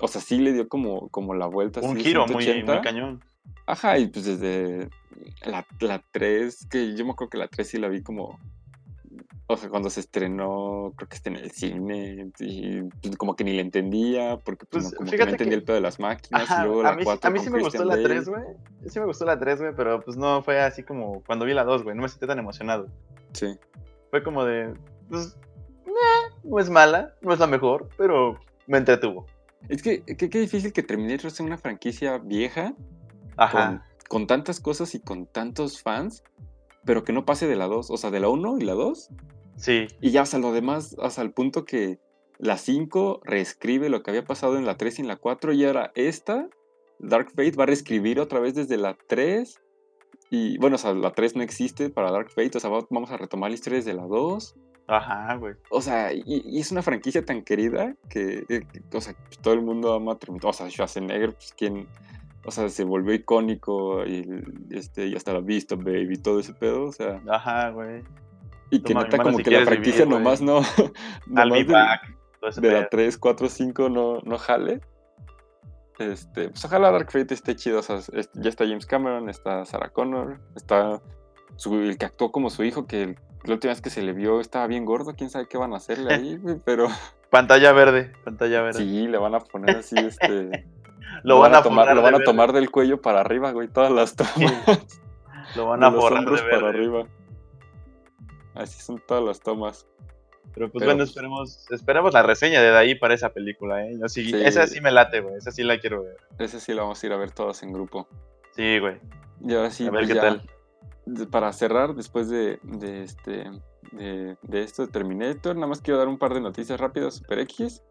[0.00, 1.80] O sea, sí le dio como, como la vuelta.
[1.80, 3.22] Un giro muy, muy cañón.
[3.66, 4.88] Ajá, y pues desde
[5.44, 8.38] la, la 3, que yo me acuerdo que la 3 sí la vi como.
[9.48, 13.44] O sea, cuando se estrenó, creo que está en el cine, y pues, como que
[13.44, 16.48] ni la entendía, porque pues, pues como que no entendía el pedo de las máquinas.
[16.50, 18.42] y luego la a mí, a mí sí me gustó la 3, güey.
[18.88, 21.62] Sí me gustó la 3, güey, pero pues no fue así como cuando vi la
[21.62, 21.94] 2, güey.
[21.94, 22.88] No me sentí tan emocionado.
[23.32, 23.56] Sí.
[24.10, 24.74] Fue como de.
[25.08, 25.38] Pues.
[26.42, 29.26] no es mala, no es la mejor, pero me entretuvo.
[29.68, 32.74] Es que qué difícil que Terminator sea una franquicia vieja
[33.36, 33.66] Ajá.
[33.66, 33.82] Con,
[34.26, 36.24] tantas cosas y con tantos fans,
[36.84, 39.10] pero que no pase de la 2, o sea, de la 1 y la 2.
[39.56, 39.86] Sí.
[40.00, 41.98] Y ya hasta lo demás, hasta el punto que
[42.38, 45.64] la 5 reescribe lo que había pasado en la 3 y en la 4 y
[45.64, 46.48] ahora esta,
[46.98, 49.60] Dark Fate, va a reescribir otra vez desde la 3.
[50.30, 53.16] Y bueno, o sea, la 3 no existe para Dark Fate, o sea, vamos a
[53.16, 54.56] retomar la historia desde la 2.
[54.88, 55.54] Ajá, güey.
[55.70, 59.92] O sea, y, es una franquicia tan querida que, eh, o sea, todo el mundo
[59.94, 61.88] ama a O sea, Schwarzenegger, pues quien
[62.46, 64.24] o sea, se volvió icónico y,
[64.70, 67.20] este, y hasta la vista, baby, todo ese pedo, o sea.
[67.28, 68.02] Ajá, güey.
[68.70, 70.60] Y que neta como que la franquicia nomás no.
[71.26, 71.66] nomás
[72.56, 74.80] de, de la 3, 4, 5 no, no jale.
[75.98, 77.80] Este, pues ojalá Dark Fate esté chido.
[77.80, 78.00] O sea,
[78.34, 81.00] ya está James Cameron, está Sarah Connor, está
[81.64, 84.66] el que actuó como su hijo, que la última vez que se le vio estaba
[84.66, 86.88] bien gordo, quién sabe qué van a hacerle ahí, pero.
[87.30, 88.78] Pantalla verde, pantalla verde.
[88.78, 90.66] Sí, le van a poner así, este.
[91.22, 94.14] Lo, van, a tomar, lo van a tomar del cuello para arriba, güey, todas las
[94.14, 95.00] tomas.
[95.54, 97.06] Lo van a borrar de para arriba.
[98.54, 99.86] Así son todas las tomas.
[100.54, 103.98] Pero pues bueno, esperemos, esperemos la reseña de ahí para esa película, ¿eh?
[104.02, 106.16] Esa sí me late, güey, esa sí la quiero ver.
[106.38, 108.08] Esa sí la vamos a ir a ver todas en grupo.
[108.54, 108.98] Sí, güey.
[109.44, 111.30] Y ahora sí, a ver pues qué tal.
[111.30, 113.50] Para cerrar, después de, de este
[113.92, 117.40] de, de, esto de Terminator, nada más quiero dar un par de noticias rápidas, Super
[117.40, 117.82] X.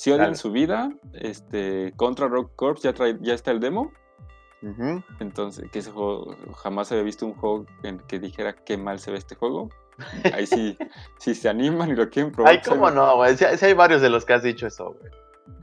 [0.00, 3.92] Si odian su vida, este, Contra Rock Corps ya, trae, ya está el demo.
[5.18, 9.10] Entonces, que ese juego, jamás había visto un juego en que dijera qué mal se
[9.10, 9.68] ve este juego.
[10.32, 10.78] Ahí sí,
[11.18, 12.50] si se animan y lo quieren probar.
[12.50, 13.36] Ay, cómo no, güey.
[13.36, 15.12] Si, hay varios de los que has dicho eso, güey.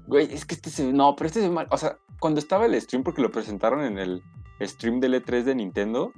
[0.06, 1.68] Güey, es que este se No, pero este se ve mal.
[1.72, 4.22] O sea, cuando estaba el stream, porque lo presentaron en el
[4.62, 6.12] stream del E3 de Nintendo.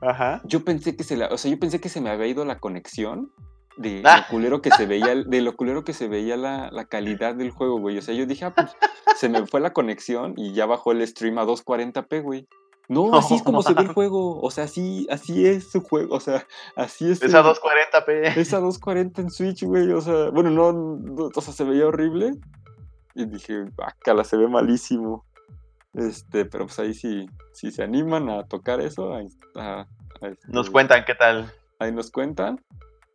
[0.00, 0.40] Ajá.
[0.42, 2.58] Yo pensé que se la, o sea, yo pensé que se me había ido la
[2.58, 3.30] conexión
[3.76, 4.26] de lo ah.
[4.30, 7.78] culero que se veía, de lo culero que se veía la, la, calidad del juego,
[7.78, 7.98] güey.
[7.98, 8.76] O sea, yo dije, ah, pues
[9.16, 12.48] se me fue la conexión y ya bajó el stream a 240p, güey.
[12.88, 14.40] No, así es como se ve el juego.
[14.40, 16.14] O sea, así, así es su juego.
[16.16, 16.46] O sea,
[16.76, 17.22] así es.
[17.22, 18.36] Es a 240p.
[18.36, 19.90] Es a 240 en Switch, güey.
[19.92, 22.32] O sea, bueno, no, o sea, se veía horrible.
[23.14, 25.24] Y dije, acá la se ve malísimo.
[25.94, 29.16] Este, pero pues ahí sí, si se animan a tocar eso,
[30.48, 31.52] nos cuentan qué tal.
[31.78, 32.60] Ahí nos cuentan.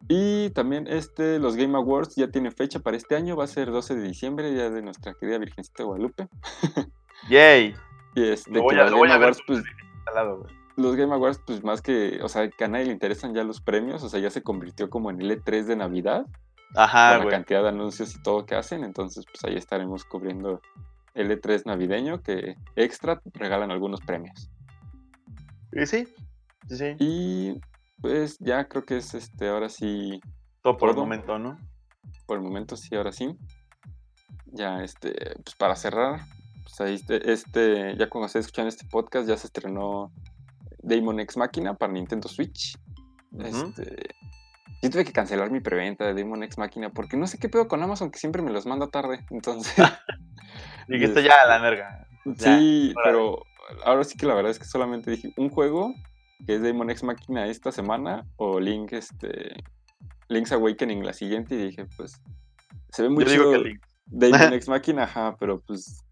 [0.08, 3.70] Y también este, los Game Awards ya tiene fecha para este año, va a ser
[3.72, 6.28] 12 de diciembre, ya de nuestra querida Virgencita de Guadalupe.
[7.30, 7.76] ¡Yay!
[8.16, 9.64] y este, los Game Awards, pues,
[10.76, 13.62] los Game Awards, pues más que, o sea, que a nadie le interesan ya los
[13.62, 16.26] premios, o sea, ya se convirtió como en el E3 de Navidad.
[16.76, 20.62] Ajá, con la cantidad de anuncios y todo que hacen, entonces pues ahí estaremos cubriendo
[21.16, 24.52] el E3 navideño que extra regalan algunos premios.
[25.72, 26.08] ¿Y sí?
[26.68, 26.95] Sí, sí.
[27.00, 27.60] Y
[28.02, 30.20] pues ya creo que es este, ahora sí.
[30.62, 31.58] Todo por el momento, ¿no?
[32.26, 33.36] Por el momento sí, ahora sí.
[34.45, 36.22] Ya, este, pues para cerrar,
[36.64, 40.12] pues ahí este, este ya cuando se escuchan este podcast, ya se estrenó
[40.80, 42.78] Damon X Máquina para Nintendo Switch.
[43.38, 44.16] Este.
[44.82, 47.68] Yo tuve que cancelar mi preventa de Demon X Máquina porque no sé qué pedo
[47.68, 49.26] con Amazon que siempre me los manda tarde.
[49.30, 49.74] Entonces.
[50.88, 52.08] Dijiste ya la verga.
[52.38, 53.43] Sí, pero
[53.86, 55.93] ahora sí que la verdad es que solamente dije un juego
[56.46, 59.64] que es Demon X Máquina esta semana, o Link, este,
[60.28, 62.22] Link's Awakening la siguiente, y dije, pues,
[62.90, 63.52] se ve muy chido
[64.06, 66.04] Demon X Máquina, ajá, pero pues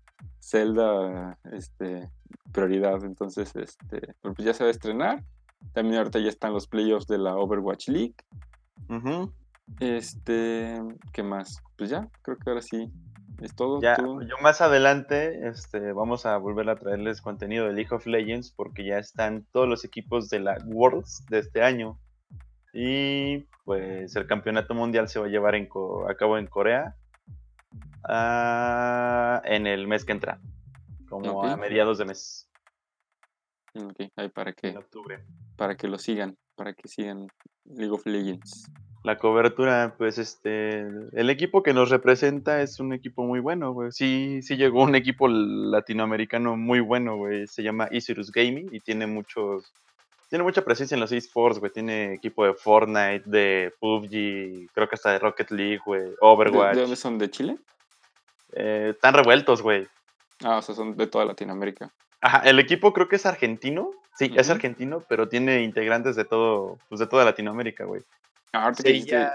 [0.42, 2.10] Zelda, este,
[2.52, 5.24] prioridad, entonces, este, pues ya se va a estrenar.
[5.74, 8.16] También ahorita ya están los playoffs de la Overwatch League.
[9.80, 11.62] Este, ¿qué más?
[11.76, 12.92] Pues ya, creo que ahora sí
[13.42, 13.82] es todo.
[13.82, 18.52] Ya, yo más adelante este, vamos a volver a traerles contenido de League of Legends
[18.52, 22.00] porque ya están todos los equipos de la Worlds de este año.
[22.74, 26.96] Y pues el campeonato mundial se va a llevar a cabo en Corea
[28.04, 30.40] ah, en el mes que entra,
[31.10, 32.50] como a mediados de mes.
[33.76, 35.24] Ok, ahí para que, octubre.
[35.56, 37.28] para que lo sigan, para que sigan
[37.66, 38.72] League of Legends.
[39.04, 40.82] La cobertura, pues este,
[41.14, 43.92] el equipo que nos representa es un equipo muy bueno, güey.
[43.92, 47.48] Sí, sí llegó un equipo latinoamericano muy bueno, güey.
[47.48, 49.72] Se llama Isirus Gaming y tiene muchos,
[50.30, 51.72] tiene mucha presencia en los esports, güey.
[51.72, 56.14] Tiene equipo de Fortnite, de PUBG, creo que hasta de Rocket League, güey.
[56.20, 56.76] Overwatch.
[56.76, 57.18] ¿De, dónde son?
[57.18, 57.58] ¿De Chile?
[58.54, 59.88] Eh, están revueltos, güey.
[60.44, 61.92] Ah, o sea, son de toda Latinoamérica.
[62.22, 63.92] Ajá, el equipo creo que es argentino.
[64.18, 68.02] Sí, es argentino, pero tiene integrantes de todo, pues de toda Latinoamérica, güey.
[68.54, 69.32] Ah, Seiya,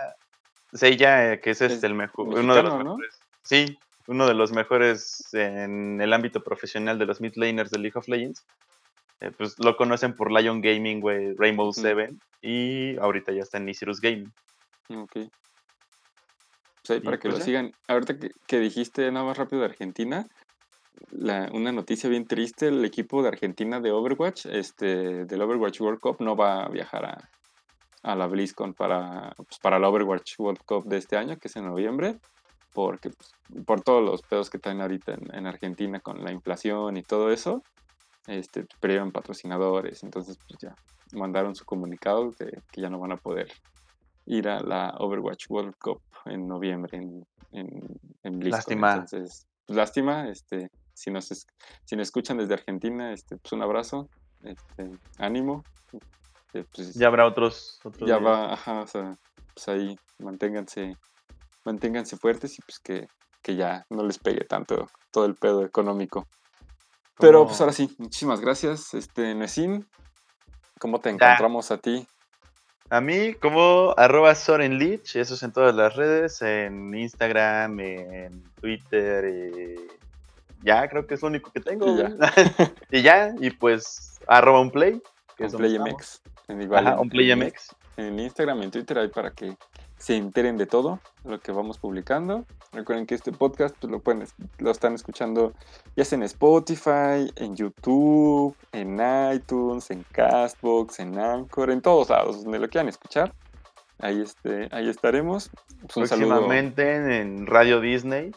[0.72, 3.20] Seiya, que es, este, el mejor, uno de los mejores.
[3.42, 7.98] Sí, uno de los mejores en el ámbito profesional de los mid laners de League
[7.98, 8.44] of Legends.
[9.20, 13.68] Eh, pues lo conocen por Lion Gaming, güey, Rainbow Seven, y ahorita ya está en
[13.68, 14.32] Isirus Gaming.
[14.96, 15.12] Ok.
[15.12, 17.72] Pues ahí para que lo pues sigan.
[17.86, 18.14] Ahorita
[18.46, 20.26] que, dijiste nada más rápido de Argentina,
[21.12, 26.16] una noticia bien triste, el equipo de Argentina de Overwatch, este, del Overwatch World Cup,
[26.18, 27.30] no va a viajar a,
[28.03, 31.57] a la BlizzCon para, pues, para la Overwatch World Cup de este año, que es
[31.57, 32.18] en noviembre,
[32.72, 33.32] porque pues,
[33.64, 37.62] por todos los pedos que están ahorita en, Argentina con la inflación y todo eso,
[38.26, 40.74] este, perdieron patrocinadores, entonces pues ya
[41.12, 43.53] mandaron su comunicado de que ya no van a poder
[44.26, 48.50] ir a la Overwatch World Cup en noviembre en, en, BlizzCon.
[48.50, 48.92] Lástima.
[48.94, 54.09] Entonces, pues, lástima, este, si nos, si nos escuchan desde Argentina, este, pues un abrazo,
[54.42, 55.64] este, ánimo,
[56.74, 59.16] pues, ya habrá otros, ya va, ajá, o sea,
[59.55, 60.96] pues ahí manténganse,
[61.64, 63.09] manténganse fuertes y pues que,
[63.42, 66.26] que ya no les pegue tanto todo el pedo económico.
[67.18, 69.86] Pero pues ahora sí, muchísimas gracias, este Nesin.
[70.78, 72.07] ¿Cómo te encontramos a ti?
[72.90, 79.24] A mí como arroba Sorenlich, eso es en todas las redes, en Instagram, en Twitter,
[79.24, 79.76] y
[80.62, 81.86] ya creo que es lo único que tengo.
[81.86, 82.11] Y ya,
[82.90, 85.00] y, ya, y pues arroba un play.
[85.36, 86.20] Que un play MX.
[86.49, 86.61] En
[86.99, 87.74] un Play MX.
[87.97, 89.57] En Instagram en Twitter ahí para que
[89.97, 92.45] se enteren de todo lo que vamos publicando.
[92.72, 94.26] Recuerden que este podcast pues, lo, pueden,
[94.59, 95.53] lo están escuchando
[95.95, 98.99] ya sea en Spotify, en YouTube, en
[99.32, 103.32] iTunes, en Castbox, en Anchor, en todos lados donde lo quieran escuchar.
[104.01, 105.51] Ahí, este, ahí estaremos.
[105.95, 108.32] Pues, próximamente en Radio Disney.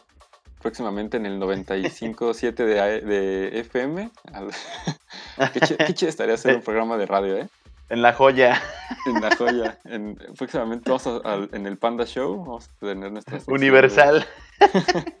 [0.62, 4.10] Próximamente en el 95.7 de, de FM.
[5.52, 7.48] qué, qué estaría hacer un programa de radio, ¿eh?
[7.88, 8.60] En la joya.
[9.06, 9.78] En la joya.
[9.84, 12.44] En, próximamente vamos a, en el Panda Show.
[12.44, 13.38] Vamos a tener nuestra.
[13.46, 14.26] Universal.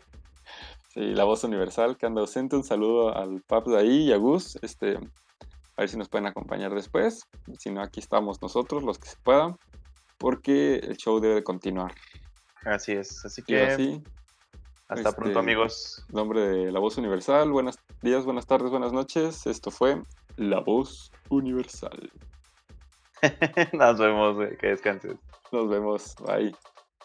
[0.88, 2.56] sí, la voz universal que anda ausente.
[2.56, 4.58] Un saludo al Pap de ahí y a Gus.
[4.62, 7.28] Este, a ver si nos pueden acompañar después.
[7.58, 9.56] Si no, aquí estamos nosotros, los que se puedan.
[10.18, 11.94] Porque el show debe continuar.
[12.64, 13.24] Así es.
[13.24, 13.62] Así que.
[13.62, 14.02] Así,
[14.88, 16.04] hasta pronto, este, amigos.
[16.12, 17.50] Nombre de La Voz Universal.
[17.50, 19.46] Buenos días, buenas tardes, buenas noches.
[19.46, 20.02] Esto fue
[20.36, 22.10] La Voz Universal.
[23.72, 25.16] Nos vemos, que descanses.
[25.52, 26.54] Nos vemos, bye.